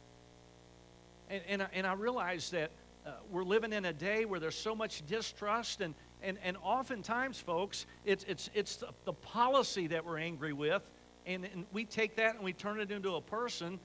And, 1.29 1.43
and, 1.47 1.63
I, 1.65 1.69
and 1.75 1.87
I 1.87 1.93
realize 1.93 2.49
that 2.53 2.71
uh, 3.07 3.11
we're 3.31 3.45
living 3.45 3.75
in 3.75 3.85
a 3.85 3.93
day 3.93 4.25
where 4.25 4.41
there's 4.41 4.59
so 4.59 4.75
much 4.75 5.07
distrust, 5.07 5.83
and, 5.83 5.95
and, 6.23 6.39
and 6.43 6.57
oftentimes, 6.63 7.39
folks, 7.39 7.87
it's, 8.05 8.25
it's, 8.29 8.51
it's 8.55 8.77
the, 8.77 8.89
the 9.05 9.13
policy 9.13 9.87
that 9.89 10.05
we're 10.05 10.19
angry 10.19 10.53
with, 10.53 10.83
and, 11.27 11.45
and 11.45 11.65
we 11.73 11.85
take 11.85 12.17
that 12.17 12.35
and 12.35 12.45
we 12.45 12.53
turn 12.53 12.81
it 12.81 12.91
into 12.91 13.15
a 13.17 13.21
person, 13.21 13.79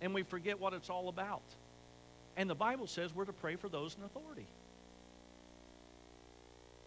and 0.00 0.14
we 0.14 0.22
forget 0.22 0.58
what 0.58 0.72
it's 0.72 0.90
all 0.90 1.08
about. 1.08 1.42
And 2.36 2.48
the 2.48 2.54
Bible 2.54 2.86
says 2.86 3.14
we're 3.14 3.24
to 3.24 3.32
pray 3.32 3.56
for 3.56 3.68
those 3.68 3.96
in 3.96 4.04
authority. 4.04 4.46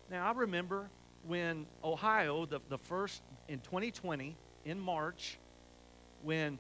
Now, 0.10 0.28
I 0.28 0.32
remember 0.32 0.90
when 1.28 1.66
Ohio, 1.84 2.46
the, 2.46 2.60
the 2.70 2.78
first 2.78 3.22
in 3.48 3.60
2020, 3.60 4.36
in 4.66 4.80
March, 4.80 5.38
when 6.24 6.60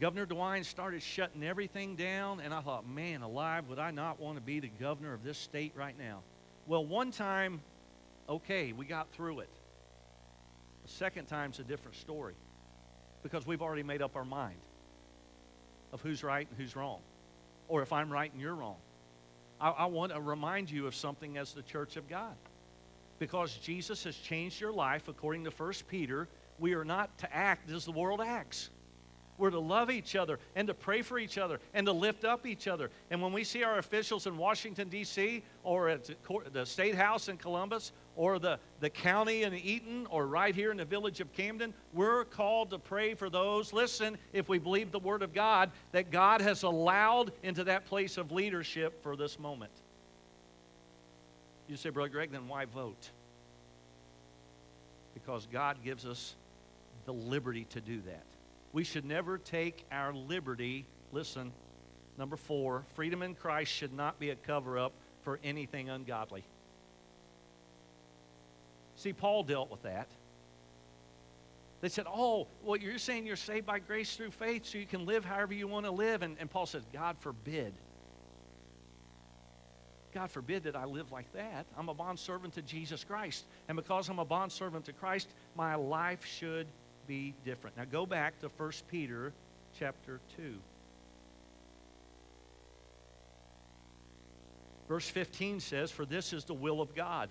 Governor 0.00 0.26
DeWine 0.26 0.64
started 0.64 1.02
shutting 1.02 1.42
everything 1.42 1.96
down, 1.96 2.40
and 2.40 2.54
I 2.54 2.60
thought, 2.60 2.88
man 2.88 3.22
alive, 3.22 3.68
would 3.68 3.78
I 3.78 3.90
not 3.90 4.20
want 4.20 4.36
to 4.36 4.42
be 4.42 4.60
the 4.60 4.70
governor 4.80 5.14
of 5.14 5.24
this 5.24 5.38
state 5.38 5.72
right 5.76 5.98
now? 5.98 6.20
Well, 6.68 6.84
one 6.84 7.10
time, 7.12 7.62
okay, 8.28 8.74
we 8.74 8.84
got 8.84 9.10
through 9.14 9.40
it. 9.40 9.48
The 10.84 10.90
second 10.90 11.24
time's 11.24 11.58
a 11.60 11.62
different 11.62 11.96
story 11.96 12.34
because 13.22 13.46
we've 13.46 13.62
already 13.62 13.82
made 13.82 14.02
up 14.02 14.16
our 14.16 14.24
mind 14.24 14.58
of 15.94 16.02
who's 16.02 16.22
right 16.22 16.46
and 16.46 16.58
who's 16.58 16.76
wrong, 16.76 17.00
or 17.68 17.80
if 17.80 17.90
I'm 17.90 18.12
right 18.12 18.30
and 18.30 18.38
you're 18.38 18.54
wrong. 18.54 18.76
I, 19.58 19.70
I 19.70 19.86
want 19.86 20.12
to 20.12 20.20
remind 20.20 20.70
you 20.70 20.86
of 20.86 20.94
something 20.94 21.38
as 21.38 21.54
the 21.54 21.62
church 21.62 21.96
of 21.96 22.06
God. 22.06 22.36
Because 23.18 23.54
Jesus 23.54 24.04
has 24.04 24.14
changed 24.14 24.60
your 24.60 24.72
life, 24.72 25.08
according 25.08 25.44
to 25.44 25.50
1 25.50 25.72
Peter, 25.88 26.28
we 26.58 26.74
are 26.74 26.84
not 26.84 27.16
to 27.18 27.34
act 27.34 27.70
as 27.70 27.86
the 27.86 27.92
world 27.92 28.20
acts. 28.20 28.68
We're 29.38 29.50
to 29.50 29.60
love 29.60 29.90
each 29.90 30.16
other 30.16 30.40
and 30.56 30.66
to 30.68 30.74
pray 30.74 31.02
for 31.02 31.18
each 31.18 31.38
other 31.38 31.60
and 31.72 31.86
to 31.86 31.92
lift 31.92 32.24
up 32.24 32.44
each 32.44 32.66
other. 32.66 32.90
And 33.10 33.22
when 33.22 33.32
we 33.32 33.44
see 33.44 33.62
our 33.62 33.78
officials 33.78 34.26
in 34.26 34.36
Washington, 34.36 34.88
D.C., 34.88 35.42
or 35.62 35.88
at 35.88 36.10
the 36.52 36.66
State 36.66 36.96
House 36.96 37.28
in 37.28 37.36
Columbus, 37.36 37.92
or 38.16 38.40
the, 38.40 38.58
the 38.80 38.90
county 38.90 39.44
in 39.44 39.54
Eaton, 39.54 40.06
or 40.10 40.26
right 40.26 40.54
here 40.54 40.72
in 40.72 40.76
the 40.76 40.84
village 40.84 41.20
of 41.20 41.32
Camden, 41.32 41.72
we're 41.94 42.24
called 42.24 42.70
to 42.70 42.78
pray 42.78 43.14
for 43.14 43.30
those, 43.30 43.72
listen, 43.72 44.18
if 44.32 44.48
we 44.48 44.58
believe 44.58 44.90
the 44.90 44.98
Word 44.98 45.22
of 45.22 45.32
God, 45.32 45.70
that 45.92 46.10
God 46.10 46.40
has 46.40 46.64
allowed 46.64 47.32
into 47.44 47.62
that 47.64 47.86
place 47.86 48.18
of 48.18 48.32
leadership 48.32 49.02
for 49.04 49.14
this 49.14 49.38
moment. 49.38 49.72
You 51.68 51.76
say, 51.76 51.90
Brother 51.90 52.08
Greg, 52.08 52.32
then 52.32 52.48
why 52.48 52.64
vote? 52.64 53.10
Because 55.14 55.46
God 55.52 55.76
gives 55.84 56.04
us 56.04 56.34
the 57.04 57.12
liberty 57.12 57.66
to 57.70 57.80
do 57.80 58.00
that. 58.06 58.24
We 58.72 58.84
should 58.84 59.04
never 59.04 59.38
take 59.38 59.84
our 59.90 60.12
liberty, 60.12 60.86
listen, 61.12 61.52
number 62.18 62.36
four, 62.36 62.84
freedom 62.94 63.22
in 63.22 63.34
Christ 63.34 63.72
should 63.72 63.92
not 63.92 64.18
be 64.18 64.30
a 64.30 64.36
cover 64.36 64.78
up 64.78 64.92
for 65.22 65.38
anything 65.42 65.88
ungodly. 65.88 66.44
See, 68.96 69.12
Paul 69.12 69.44
dealt 69.44 69.70
with 69.70 69.82
that. 69.82 70.08
They 71.80 71.88
said, 71.88 72.06
Oh, 72.08 72.48
well, 72.64 72.76
you're 72.76 72.98
saying 72.98 73.26
you're 73.26 73.36
saved 73.36 73.66
by 73.66 73.78
grace 73.78 74.16
through 74.16 74.32
faith 74.32 74.66
so 74.66 74.78
you 74.78 74.86
can 74.86 75.06
live 75.06 75.24
however 75.24 75.54
you 75.54 75.68
want 75.68 75.86
to 75.86 75.92
live. 75.92 76.22
And, 76.22 76.36
and 76.40 76.50
Paul 76.50 76.66
says, 76.66 76.82
God 76.92 77.16
forbid. 77.20 77.72
God 80.12 80.30
forbid 80.30 80.64
that 80.64 80.74
I 80.74 80.84
live 80.84 81.12
like 81.12 81.32
that. 81.34 81.66
I'm 81.76 81.88
a 81.88 81.94
bondservant 81.94 82.54
to 82.54 82.62
Jesus 82.62 83.04
Christ. 83.04 83.44
And 83.68 83.76
because 83.76 84.08
I'm 84.08 84.18
a 84.18 84.24
bondservant 84.24 84.86
to 84.86 84.92
Christ, 84.92 85.28
my 85.54 85.76
life 85.76 86.24
should 86.24 86.66
be 87.08 87.34
different. 87.44 87.76
Now 87.76 87.86
go 87.90 88.06
back 88.06 88.38
to 88.40 88.50
1 88.56 88.70
Peter 88.88 89.32
chapter 89.76 90.20
2. 90.36 90.54
Verse 94.88 95.08
15 95.08 95.60
says, 95.60 95.90
For 95.90 96.04
this 96.04 96.32
is 96.32 96.44
the 96.44 96.54
will 96.54 96.80
of 96.80 96.94
God, 96.94 97.30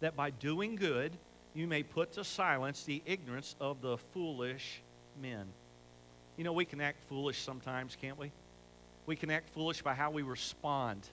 that 0.00 0.16
by 0.16 0.30
doing 0.30 0.74
good 0.74 1.12
you 1.54 1.66
may 1.66 1.82
put 1.82 2.12
to 2.14 2.24
silence 2.24 2.84
the 2.84 3.02
ignorance 3.04 3.54
of 3.60 3.82
the 3.82 3.98
foolish 3.98 4.82
men. 5.20 5.46
You 6.36 6.44
know, 6.44 6.52
we 6.52 6.64
can 6.64 6.80
act 6.80 7.02
foolish 7.08 7.40
sometimes, 7.42 7.96
can't 8.00 8.18
we? 8.18 8.32
We 9.06 9.16
can 9.16 9.30
act 9.30 9.50
foolish 9.50 9.82
by 9.82 9.94
how 9.94 10.10
we 10.10 10.22
respond. 10.22 11.06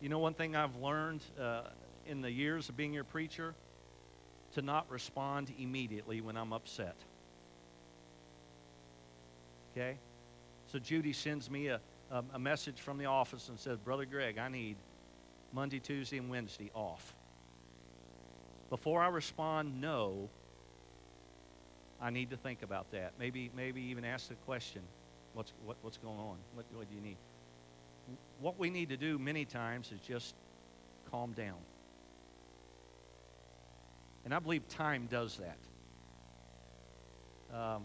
You 0.00 0.08
know, 0.08 0.18
one 0.18 0.34
thing 0.34 0.56
I've 0.56 0.76
learned 0.76 1.22
uh, 1.40 1.62
in 2.06 2.22
the 2.22 2.30
years 2.30 2.68
of 2.68 2.76
being 2.76 2.94
your 2.94 3.04
preacher? 3.04 3.54
To 4.54 4.62
not 4.62 4.90
respond 4.90 5.52
immediately 5.58 6.22
when 6.22 6.36
I'm 6.36 6.54
upset. 6.54 6.96
Okay? 9.76 9.98
So 10.66 10.78
Judy 10.78 11.12
sends 11.12 11.50
me 11.50 11.68
a, 11.68 11.80
a, 12.10 12.24
a 12.34 12.38
message 12.38 12.80
from 12.80 12.98
the 12.98 13.06
office 13.06 13.48
and 13.48 13.58
says, 13.58 13.78
Brother 13.78 14.06
Greg, 14.06 14.38
I 14.38 14.48
need 14.48 14.76
Monday, 15.52 15.80
Tuesday, 15.80 16.18
and 16.18 16.30
Wednesday 16.30 16.70
off. 16.74 17.14
Before 18.70 19.02
I 19.02 19.08
respond 19.08 19.80
no, 19.80 20.28
I 22.00 22.10
need 22.10 22.30
to 22.30 22.36
think 22.36 22.62
about 22.62 22.90
that. 22.92 23.12
Maybe, 23.18 23.50
maybe 23.54 23.82
even 23.82 24.04
ask 24.04 24.28
the 24.28 24.34
question, 24.46 24.82
what's, 25.34 25.52
what, 25.64 25.76
what's 25.82 25.98
going 25.98 26.18
on? 26.18 26.36
What, 26.54 26.66
what 26.72 26.88
do 26.88 26.94
you 26.94 27.00
need? 27.00 27.16
What 28.40 28.58
we 28.58 28.70
need 28.70 28.88
to 28.88 28.96
do 28.96 29.18
many 29.18 29.44
times 29.44 29.92
is 29.92 30.00
just 30.00 30.34
calm 31.10 31.32
down. 31.32 31.58
And 34.24 34.34
I 34.34 34.38
believe 34.40 34.66
time 34.68 35.06
does 35.10 35.38
that. 35.38 35.58
Um, 37.56 37.82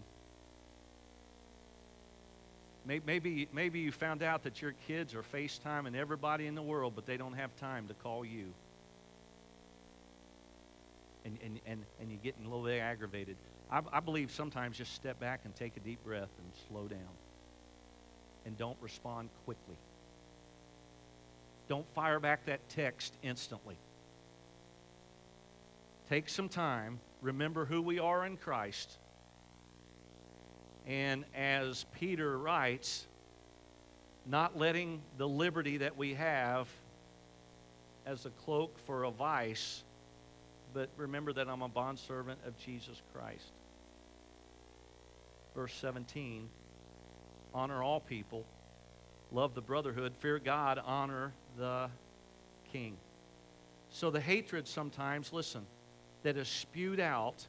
Maybe, 2.84 3.48
maybe 3.52 3.78
you 3.78 3.92
found 3.92 4.22
out 4.22 4.42
that 4.42 4.60
your 4.60 4.74
kids 4.88 5.14
are 5.14 5.22
FaceTiming 5.22 5.94
everybody 5.94 6.46
in 6.46 6.56
the 6.56 6.62
world, 6.62 6.94
but 6.96 7.06
they 7.06 7.16
don't 7.16 7.34
have 7.34 7.54
time 7.56 7.86
to 7.86 7.94
call 7.94 8.24
you. 8.24 8.52
And, 11.24 11.38
and, 11.44 11.60
and, 11.64 11.84
and 12.00 12.10
you're 12.10 12.20
getting 12.24 12.44
a 12.44 12.48
little 12.48 12.64
bit 12.64 12.80
aggravated. 12.80 13.36
I, 13.70 13.82
I 13.92 14.00
believe 14.00 14.32
sometimes 14.32 14.76
just 14.76 14.94
step 14.94 15.20
back 15.20 15.40
and 15.44 15.54
take 15.54 15.76
a 15.76 15.80
deep 15.80 16.02
breath 16.04 16.30
and 16.38 16.52
slow 16.68 16.88
down. 16.88 16.98
And 18.46 18.58
don't 18.58 18.76
respond 18.80 19.28
quickly. 19.44 19.76
Don't 21.68 21.86
fire 21.94 22.18
back 22.18 22.46
that 22.46 22.68
text 22.68 23.14
instantly. 23.22 23.76
Take 26.08 26.28
some 26.28 26.48
time. 26.48 26.98
Remember 27.20 27.64
who 27.64 27.80
we 27.80 28.00
are 28.00 28.26
in 28.26 28.36
Christ 28.36 28.98
and 30.86 31.24
as 31.34 31.84
Peter 31.98 32.38
writes, 32.38 33.06
not 34.26 34.56
letting 34.56 35.00
the 35.18 35.28
liberty 35.28 35.78
that 35.78 35.96
we 35.96 36.14
have 36.14 36.68
as 38.06 38.26
a 38.26 38.30
cloak 38.30 38.78
for 38.86 39.04
a 39.04 39.10
vice, 39.10 39.82
but 40.72 40.88
remember 40.96 41.32
that 41.32 41.48
I'm 41.48 41.62
a 41.62 41.68
bondservant 41.68 42.40
of 42.46 42.56
Jesus 42.58 43.00
Christ. 43.12 43.52
Verse 45.54 45.74
17 45.74 46.48
honor 47.54 47.82
all 47.82 48.00
people, 48.00 48.46
love 49.30 49.54
the 49.54 49.60
brotherhood, 49.60 50.14
fear 50.20 50.38
God, 50.38 50.80
honor 50.86 51.34
the 51.58 51.90
king. 52.72 52.96
So 53.90 54.10
the 54.10 54.20
hatred 54.20 54.66
sometimes, 54.66 55.34
listen, 55.34 55.66
that 56.22 56.38
is 56.38 56.48
spewed 56.48 56.98
out 56.98 57.46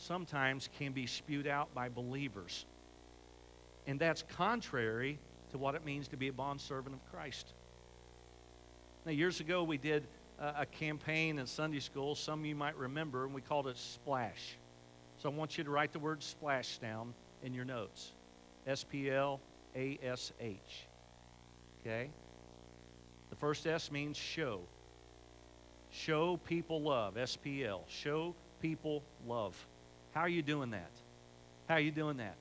sometimes 0.00 0.68
can 0.78 0.92
be 0.92 1.06
spewed 1.06 1.46
out 1.46 1.72
by 1.74 1.88
believers. 1.88 2.64
And 3.86 3.98
that's 3.98 4.22
contrary 4.36 5.18
to 5.50 5.58
what 5.58 5.74
it 5.74 5.84
means 5.84 6.08
to 6.08 6.16
be 6.16 6.28
a 6.28 6.32
bondservant 6.32 6.94
of 6.94 7.12
Christ. 7.12 7.52
Now, 9.04 9.12
years 9.12 9.40
ago, 9.40 9.62
we 9.62 9.78
did 9.78 10.06
a, 10.38 10.66
campaign 10.66 11.38
in 11.38 11.46
Sunday 11.46 11.80
school. 11.80 12.14
Some 12.14 12.40
of 12.40 12.46
you 12.46 12.54
might 12.54 12.76
remember, 12.76 13.24
and 13.24 13.34
we 13.34 13.40
called 13.40 13.66
it 13.66 13.76
Splash. 13.76 14.56
So 15.18 15.30
I 15.30 15.34
want 15.34 15.58
you 15.58 15.64
to 15.64 15.70
write 15.70 15.92
the 15.92 15.98
word 15.98 16.22
splash 16.22 16.78
down 16.78 17.12
in 17.42 17.52
your 17.52 17.66
notes 17.66 18.12
S 18.66 18.84
P 18.84 19.10
L 19.10 19.40
A 19.76 19.98
S 20.02 20.32
H. 20.40 20.86
Okay? 21.80 22.10
The 23.28 23.36
first 23.36 23.66
S 23.66 23.90
means 23.90 24.16
show. 24.16 24.60
Show 25.90 26.38
people 26.38 26.80
love. 26.80 27.18
S 27.18 27.36
P 27.36 27.64
L. 27.64 27.84
Show 27.88 28.34
people 28.62 29.02
love. 29.26 29.56
How 30.12 30.22
are 30.22 30.28
you 30.28 30.42
doing 30.42 30.70
that? 30.70 30.90
How 31.68 31.74
are 31.76 31.80
you 31.80 31.90
doing 31.90 32.16
that? 32.16 32.34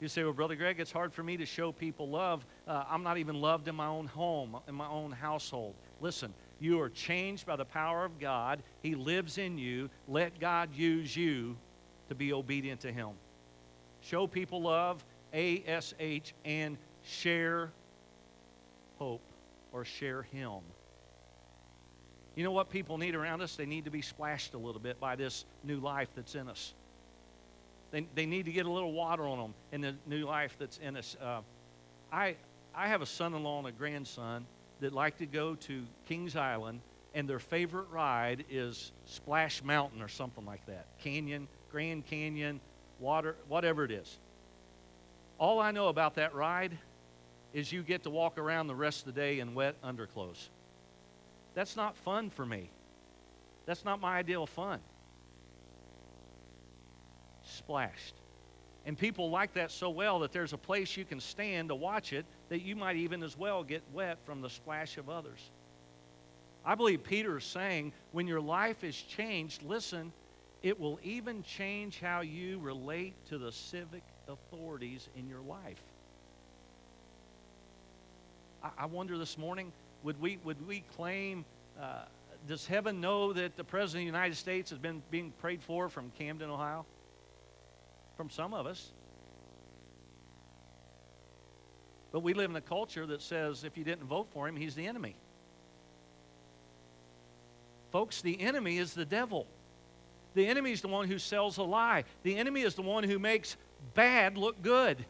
You 0.00 0.08
say, 0.08 0.24
well, 0.24 0.32
Brother 0.32 0.56
Greg, 0.56 0.80
it's 0.80 0.90
hard 0.92 1.14
for 1.14 1.22
me 1.22 1.36
to 1.36 1.46
show 1.46 1.72
people 1.72 2.08
love. 2.08 2.44
Uh, 2.66 2.84
I'm 2.88 3.02
not 3.02 3.16
even 3.18 3.40
loved 3.40 3.68
in 3.68 3.74
my 3.74 3.86
own 3.86 4.06
home, 4.06 4.56
in 4.68 4.74
my 4.74 4.88
own 4.88 5.12
household. 5.12 5.74
Listen, 6.00 6.34
you 6.60 6.80
are 6.80 6.90
changed 6.90 7.46
by 7.46 7.56
the 7.56 7.64
power 7.64 8.04
of 8.04 8.18
God. 8.18 8.62
He 8.82 8.96
lives 8.96 9.38
in 9.38 9.56
you. 9.56 9.88
Let 10.08 10.40
God 10.40 10.74
use 10.74 11.16
you 11.16 11.56
to 12.08 12.14
be 12.14 12.32
obedient 12.32 12.80
to 12.80 12.92
Him. 12.92 13.10
Show 14.02 14.26
people 14.26 14.62
love, 14.62 15.02
A 15.32 15.62
S 15.66 15.94
H, 16.00 16.34
and 16.44 16.76
share 17.04 17.70
hope 18.98 19.22
or 19.72 19.84
share 19.84 20.22
Him. 20.22 20.60
You 22.34 22.44
know 22.44 22.52
what 22.52 22.68
people 22.68 22.98
need 22.98 23.14
around 23.14 23.40
us? 23.40 23.54
They 23.54 23.66
need 23.66 23.84
to 23.84 23.90
be 23.90 24.02
splashed 24.02 24.54
a 24.54 24.58
little 24.58 24.80
bit 24.80 24.98
by 25.00 25.14
this 25.16 25.44
new 25.62 25.78
life 25.78 26.08
that's 26.16 26.34
in 26.34 26.48
us. 26.48 26.74
They, 27.94 28.08
they 28.12 28.26
need 28.26 28.46
to 28.46 28.50
get 28.50 28.66
a 28.66 28.70
little 28.70 28.92
water 28.92 29.22
on 29.22 29.38
them 29.38 29.54
in 29.70 29.80
the 29.80 29.94
new 30.04 30.26
life 30.26 30.56
that's 30.58 30.78
in 30.78 30.96
us. 30.96 31.16
Uh, 31.22 31.42
I, 32.10 32.34
I 32.74 32.88
have 32.88 33.02
a 33.02 33.06
son 33.06 33.34
in 33.34 33.44
law 33.44 33.58
and 33.60 33.68
a 33.68 33.70
grandson 33.70 34.46
that 34.80 34.92
like 34.92 35.18
to 35.18 35.26
go 35.26 35.54
to 35.54 35.84
Kings 36.08 36.34
Island, 36.34 36.80
and 37.14 37.28
their 37.28 37.38
favorite 37.38 37.86
ride 37.92 38.46
is 38.50 38.90
Splash 39.06 39.62
Mountain 39.62 40.02
or 40.02 40.08
something 40.08 40.44
like 40.44 40.66
that. 40.66 40.86
Canyon, 41.04 41.46
Grand 41.70 42.04
Canyon, 42.04 42.58
water, 42.98 43.36
whatever 43.46 43.84
it 43.84 43.92
is. 43.92 44.18
All 45.38 45.60
I 45.60 45.70
know 45.70 45.86
about 45.86 46.16
that 46.16 46.34
ride 46.34 46.76
is 47.52 47.70
you 47.70 47.84
get 47.84 48.02
to 48.02 48.10
walk 48.10 48.38
around 48.38 48.66
the 48.66 48.74
rest 48.74 49.06
of 49.06 49.14
the 49.14 49.20
day 49.20 49.38
in 49.38 49.54
wet 49.54 49.76
underclothes. 49.84 50.48
That's 51.54 51.76
not 51.76 51.96
fun 51.98 52.30
for 52.30 52.44
me. 52.44 52.70
That's 53.66 53.84
not 53.84 54.00
my 54.00 54.18
ideal 54.18 54.46
fun. 54.46 54.80
Splashed. 57.44 58.14
And 58.86 58.98
people 58.98 59.30
like 59.30 59.54
that 59.54 59.70
so 59.70 59.88
well 59.88 60.18
that 60.20 60.32
there's 60.32 60.52
a 60.52 60.58
place 60.58 60.96
you 60.96 61.04
can 61.04 61.20
stand 61.20 61.70
to 61.70 61.74
watch 61.74 62.12
it 62.12 62.26
that 62.50 62.62
you 62.62 62.76
might 62.76 62.96
even 62.96 63.22
as 63.22 63.36
well 63.36 63.62
get 63.62 63.82
wet 63.92 64.18
from 64.26 64.42
the 64.42 64.50
splash 64.50 64.98
of 64.98 65.08
others. 65.08 65.40
I 66.66 66.74
believe 66.74 67.02
Peter 67.02 67.38
is 67.38 67.44
saying 67.44 67.92
when 68.12 68.26
your 68.26 68.40
life 68.40 68.84
is 68.84 68.96
changed, 68.96 69.62
listen, 69.62 70.12
it 70.62 70.78
will 70.78 70.98
even 71.02 71.42
change 71.42 72.00
how 72.00 72.20
you 72.20 72.58
relate 72.58 73.14
to 73.28 73.38
the 73.38 73.52
civic 73.52 74.02
authorities 74.28 75.08
in 75.16 75.28
your 75.28 75.42
life. 75.42 75.82
I, 78.78 78.86
wonder 78.86 79.18
this 79.18 79.36
morning 79.36 79.72
would 80.04 80.18
we, 80.18 80.38
would 80.42 80.66
we 80.66 80.82
claim, 80.96 81.44
uh, 81.78 82.04
does 82.48 82.66
heaven 82.66 82.98
know 82.98 83.34
that 83.34 83.58
the 83.58 83.64
President 83.64 84.08
of 84.08 84.12
the 84.12 84.18
United 84.18 84.36
States 84.36 84.70
has 84.70 84.78
been 84.78 85.02
being 85.10 85.32
prayed 85.38 85.62
for 85.62 85.90
from 85.90 86.10
Camden, 86.18 86.48
Ohio? 86.48 86.86
From 88.16 88.30
some 88.30 88.54
of 88.54 88.66
us. 88.66 88.92
But 92.12 92.20
we 92.20 92.32
live 92.32 92.48
in 92.48 92.56
a 92.56 92.60
culture 92.60 93.06
that 93.06 93.22
says 93.22 93.64
if 93.64 93.76
you 93.76 93.82
didn't 93.82 94.04
vote 94.04 94.28
for 94.32 94.46
him, 94.46 94.54
he's 94.54 94.76
the 94.76 94.86
enemy. 94.86 95.16
Folks, 97.90 98.22
the 98.22 98.40
enemy 98.40 98.78
is 98.78 98.94
the 98.94 99.04
devil. 99.04 99.46
The 100.34 100.46
enemy 100.46 100.72
is 100.72 100.80
the 100.80 100.88
one 100.88 101.08
who 101.08 101.18
sells 101.18 101.58
a 101.58 101.62
lie. 101.62 102.04
The 102.22 102.36
enemy 102.36 102.62
is 102.62 102.74
the 102.74 102.82
one 102.82 103.04
who 103.04 103.18
makes 103.18 103.56
bad 103.94 104.36
look 104.36 104.62
good. 104.62 105.04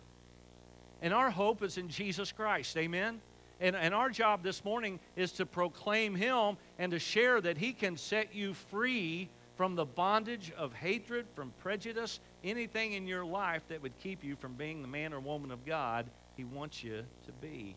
And 1.02 1.12
our 1.12 1.30
hope 1.30 1.62
is 1.62 1.76
in 1.76 1.88
Jesus 1.88 2.32
Christ. 2.32 2.76
Amen? 2.76 3.20
And, 3.60 3.76
and 3.76 3.94
our 3.94 4.10
job 4.10 4.42
this 4.42 4.64
morning 4.64 4.98
is 5.16 5.32
to 5.32 5.46
proclaim 5.46 6.14
Him 6.14 6.56
and 6.78 6.92
to 6.92 6.98
share 6.98 7.40
that 7.40 7.56
He 7.58 7.72
can 7.72 7.96
set 7.96 8.34
you 8.34 8.54
free 8.54 9.28
from 9.56 9.74
the 9.76 9.84
bondage 9.84 10.52
of 10.56 10.72
hatred, 10.72 11.26
from 11.34 11.52
prejudice, 11.60 12.20
anything 12.44 12.92
in 12.92 13.06
your 13.06 13.24
life 13.24 13.62
that 13.68 13.82
would 13.82 13.98
keep 13.98 14.22
you 14.22 14.36
from 14.36 14.54
being 14.54 14.82
the 14.82 14.88
man 14.88 15.12
or 15.12 15.20
woman 15.20 15.50
of 15.50 15.64
God 15.66 16.06
He 16.36 16.44
wants 16.44 16.84
you 16.84 17.04
to 17.26 17.32
be. 17.32 17.74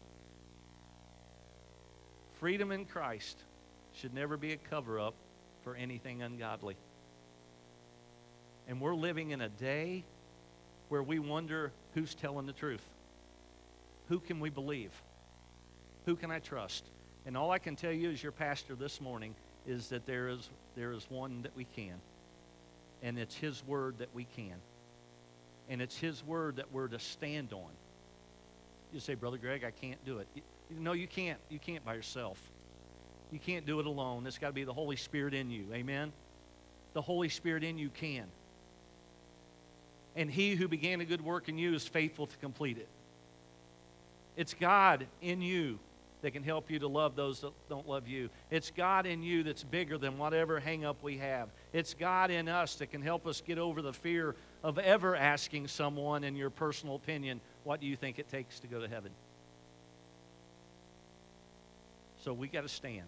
Freedom 2.40 2.72
in 2.72 2.86
Christ 2.86 3.38
should 3.94 4.14
never 4.14 4.38
be 4.38 4.54
a 4.54 4.58
cover 4.58 5.00
up 5.00 5.16
for 5.64 5.76
anything 5.76 6.22
ungodly. 6.22 6.76
And 8.68 8.80
we're 8.80 8.96
living 8.96 9.32
in 9.32 9.42
a 9.42 9.50
day 9.50 10.04
where 10.90 11.02
we 11.02 11.20
wonder 11.20 11.72
who's 11.94 12.14
telling 12.14 12.46
the 12.46 12.54
truth. 12.54 12.84
Who 14.10 14.20
can 14.20 14.40
we 14.40 14.50
believe? 14.50 14.92
Who 16.06 16.16
can 16.16 16.30
I 16.30 16.40
trust? 16.40 16.84
And 17.26 17.36
all 17.36 17.52
I 17.52 17.60
can 17.60 17.76
tell 17.76 17.92
you 17.92 18.12
as 18.12 18.22
your 18.22 18.32
pastor 18.32 18.76
this 18.76 19.02
morning 19.02 19.36
is 19.66 19.90
that 19.90 20.06
there 20.06 20.30
is, 20.30 20.50
there 20.76 20.92
is 20.92 21.06
one 21.10 21.42
that 21.42 21.56
we 21.56 21.66
can. 21.66 21.96
And 23.04 23.18
it's 23.18 23.36
His 23.36 23.64
word 23.66 24.00
that 24.00 24.10
we 24.14 24.26
can. 24.36 24.56
And 25.70 25.82
it's 25.82 25.98
His 25.98 26.24
word 26.26 26.58
that 26.58 26.72
we're 26.72 26.88
to 26.88 27.00
stand 27.00 27.54
on. 27.54 27.72
You 28.94 29.00
say, 29.00 29.16
Brother 29.16 29.38
Greg, 29.38 29.64
I 29.64 29.72
can't 29.72 30.04
do 30.06 30.20
it. 30.20 30.28
No, 30.70 30.94
you 30.94 31.08
can't. 31.08 31.40
You 31.50 31.60
can't 31.60 31.84
by 31.86 31.94
yourself. 31.94 32.40
You 33.32 33.40
can't 33.40 33.66
do 33.66 33.80
it 33.80 33.86
alone. 33.86 34.26
It's 34.26 34.38
got 34.38 34.48
to 34.48 34.54
be 34.54 34.64
the 34.64 34.74
Holy 34.74 34.96
Spirit 34.96 35.34
in 35.34 35.50
you. 35.50 35.66
Amen? 35.74 36.14
The 36.94 37.02
Holy 37.02 37.30
Spirit 37.30 37.64
in 37.64 37.78
you 37.78 37.90
can. 37.90 38.26
And 40.16 40.32
He 40.32 40.56
who 40.56 40.68
began 40.68 41.02
a 41.02 41.06
good 41.06 41.22
work 41.22 41.50
in 41.50 41.58
you 41.58 41.74
is 41.74 41.88
faithful 41.88 42.28
to 42.28 42.38
complete 42.38 42.78
it. 42.78 42.88
It's 44.38 44.54
God 44.54 45.06
in 45.22 45.42
you 45.42 45.80
that 46.28 46.32
can 46.32 46.44
help 46.44 46.70
you 46.70 46.78
to 46.78 46.90
love 46.90 47.16
those 47.16 47.40
that 47.40 47.54
don't 47.70 47.88
love 47.88 48.06
you. 48.06 48.30
It's 48.52 48.70
God 48.70 49.06
in 49.06 49.24
you 49.24 49.44
that's 49.44 49.64
bigger 49.64 49.98
than 49.98 50.18
whatever 50.18 50.60
hang 50.60 50.84
up 50.84 51.02
we 51.02 51.20
have. 51.20 51.48
It's 51.72 51.94
God 51.94 52.32
in 52.32 52.50
us 52.50 52.76
that 52.76 52.88
can 52.88 53.02
help 53.02 53.26
us 53.26 53.40
get 53.40 53.58
over 53.58 53.82
the 53.82 53.94
fear 53.94 54.36
of 54.62 54.78
ever 54.78 55.16
asking 55.16 55.70
someone, 55.70 56.26
in 56.26 56.36
your 56.36 56.50
personal 56.50 56.96
opinion, 56.96 57.40
what 57.64 57.80
do 57.80 57.88
you 57.88 57.96
think 57.96 58.20
it 58.20 58.28
takes 58.28 58.60
to 58.60 58.68
go 58.68 58.82
to 58.82 58.90
heaven? 58.90 59.10
So 62.26 62.34
we 62.34 62.50
got 62.50 62.64
to 62.64 62.68
stand. 62.68 63.08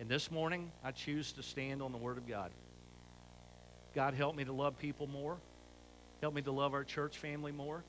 And 0.00 0.08
this 0.08 0.32
morning, 0.32 0.72
I 0.82 0.90
choose 0.90 1.30
to 1.34 1.44
stand 1.44 1.80
on 1.80 1.92
the 1.92 1.98
Word 1.98 2.18
of 2.18 2.26
God. 2.26 2.50
God, 3.94 4.14
help 4.14 4.34
me 4.34 4.44
to 4.44 4.52
love 4.52 4.76
people 4.80 5.06
more. 5.06 5.36
Help 6.22 6.34
me 6.34 6.42
to 6.42 6.50
love 6.50 6.74
our 6.74 6.82
church 6.82 7.18
family 7.18 7.52
more. 7.52 7.84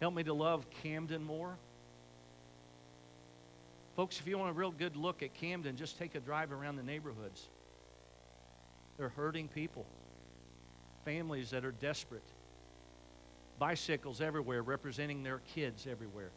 Help 0.00 0.14
me 0.14 0.24
to 0.24 0.34
love 0.34 0.66
Camden 0.82 1.22
more. 1.22 1.58
Folks, 3.98 4.20
if 4.20 4.28
you 4.28 4.38
want 4.38 4.48
a 4.48 4.52
real 4.52 4.70
good 4.70 4.94
look 4.94 5.24
at 5.24 5.34
Camden, 5.34 5.74
just 5.74 5.98
take 5.98 6.14
a 6.14 6.20
drive 6.20 6.52
around 6.52 6.76
the 6.76 6.84
neighborhoods. 6.84 7.48
They're 8.96 9.08
hurting 9.08 9.48
people, 9.48 9.84
families 11.04 11.50
that 11.50 11.64
are 11.64 11.72
desperate, 11.72 12.22
bicycles 13.58 14.20
everywhere 14.20 14.62
representing 14.62 15.24
their 15.24 15.40
kids 15.52 15.88
everywhere 15.90 16.30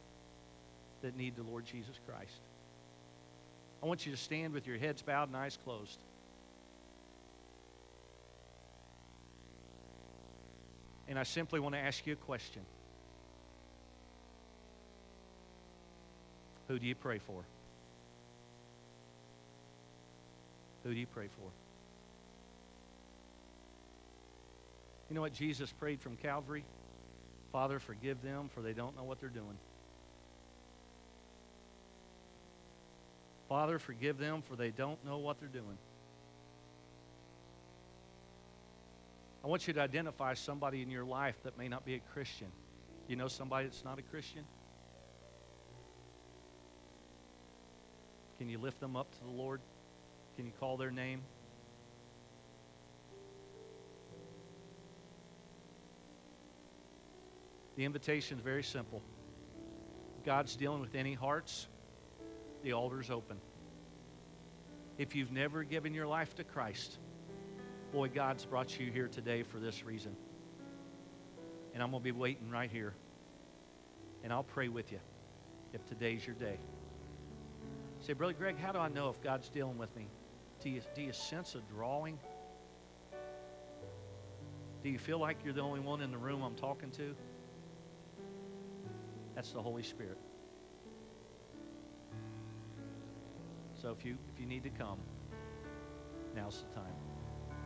that 1.04 1.16
need 1.16 1.36
the 1.36 1.44
Lord 1.44 1.64
Jesus 1.66 2.00
Christ. 2.08 2.40
I 3.84 3.86
want 3.86 4.08
you 4.08 4.12
to 4.12 4.18
stand 4.18 4.56
with 4.56 4.66
your 4.66 4.80
heads 4.80 5.04
bowed 5.04 5.28
and 5.28 5.38
eyes 5.38 5.56
closed. 5.64 6.00
And 11.08 11.20
I 11.20 11.24
simply 11.24 11.60
want 11.60 11.76
to 11.76 11.80
ask 11.80 12.08
you 12.08 12.14
a 12.14 12.16
question. 12.16 12.64
Who 16.72 16.80
do 16.80 16.88
you 16.88 16.96
pray 16.96 17.18
for? 17.18 17.44
Who 20.86 20.94
do 20.94 20.98
you 20.98 21.06
pray 21.06 21.28
for? 21.28 21.50
You 25.10 25.16
know 25.16 25.20
what 25.20 25.34
Jesus 25.34 25.70
prayed 25.70 26.00
from 26.00 26.16
Calvary? 26.16 26.64
Father, 27.52 27.78
forgive 27.78 28.22
them, 28.22 28.50
for 28.56 28.62
they 28.62 28.72
don't 28.72 28.96
know 28.96 29.04
what 29.04 29.20
they're 29.20 29.28
doing. 29.28 29.58
Father, 33.50 33.78
forgive 33.78 34.18
them, 34.18 34.42
for 34.42 34.56
they 34.56 34.70
don't 34.70 35.06
know 35.06 35.18
what 35.18 35.42
they're 35.42 35.50
doing. 35.50 35.78
I 39.44 39.48
want 39.48 39.68
you 39.68 39.74
to 39.74 39.82
identify 39.82 40.36
somebody 40.36 40.82
in 40.82 40.90
your 40.90 41.04
life 41.04 41.36
that 41.44 41.58
may 41.58 41.68
not 41.68 41.84
be 41.86 41.96
a 41.96 42.02
Christian. 42.14 42.48
You 43.10 43.18
know 43.18 43.28
somebody 43.28 43.66
that's 43.68 43.84
not 43.84 44.00
a 44.00 44.04
Christian? 44.04 44.46
Can 48.42 48.50
you 48.50 48.58
lift 48.58 48.80
them 48.80 48.96
up 48.96 49.12
to 49.12 49.24
the 49.24 49.30
Lord? 49.30 49.62
Can 50.36 50.48
you 50.48 50.52
call 50.60 50.76
their 50.76 50.90
name? 50.90 51.22
The 57.76 57.86
invitation 57.86 58.40
is 58.40 58.44
very 58.44 58.64
simple. 58.64 59.04
God's 60.26 60.56
dealing 60.56 60.82
with 60.82 60.96
any 60.96 61.14
hearts, 61.14 61.68
the 62.64 62.74
altar's 62.74 63.12
open. 63.12 63.38
If 64.98 65.16
you've 65.16 65.32
never 65.32 65.64
given 65.64 65.94
your 65.94 66.08
life 66.08 66.34
to 66.38 66.44
Christ, 66.44 66.98
boy, 67.94 68.08
God's 68.08 68.44
brought 68.44 68.80
you 68.80 68.92
here 68.92 69.08
today 69.08 69.44
for 69.44 69.60
this 69.60 69.84
reason. 69.84 70.16
And 71.76 71.84
I'm 71.84 71.92
going 71.92 72.02
to 72.02 72.04
be 72.04 72.12
waiting 72.12 72.50
right 72.50 72.72
here. 72.72 72.96
And 74.24 74.34
I'll 74.34 74.42
pray 74.42 74.68
with 74.68 74.92
you 74.92 75.00
if 75.74 75.86
today's 75.86 76.26
your 76.26 76.36
day. 76.38 76.58
Say, 78.02 78.14
Brother 78.14 78.34
Greg, 78.34 78.58
how 78.58 78.72
do 78.72 78.80
I 78.80 78.88
know 78.88 79.10
if 79.10 79.22
God's 79.22 79.50
dealing 79.50 79.78
with 79.78 79.96
me? 79.96 80.08
Do 80.60 80.70
you, 80.70 80.82
do 80.96 81.04
you 81.04 81.14
sense 81.14 81.54
a 81.56 81.60
drawing? 81.72 82.20
Do 84.82 84.90
you 84.90 84.98
feel 84.98 85.20
like 85.20 85.38
you're 85.44 85.54
the 85.54 85.62
only 85.62 85.80
one 85.80 86.02
in 86.02 86.12
the 86.12 86.18
room 86.18 86.42
I'm 86.42 86.56
talking 86.56 86.90
to? 86.92 87.16
That's 89.36 89.52
the 89.52 89.62
Holy 89.62 89.84
Spirit. 89.84 90.18
So 93.80 93.92
if 93.92 94.06
you 94.06 94.18
if 94.34 94.40
you 94.40 94.46
need 94.46 94.64
to 94.64 94.70
come, 94.70 95.00
now's 96.36 96.64
the 96.68 96.76
time. 96.76 97.11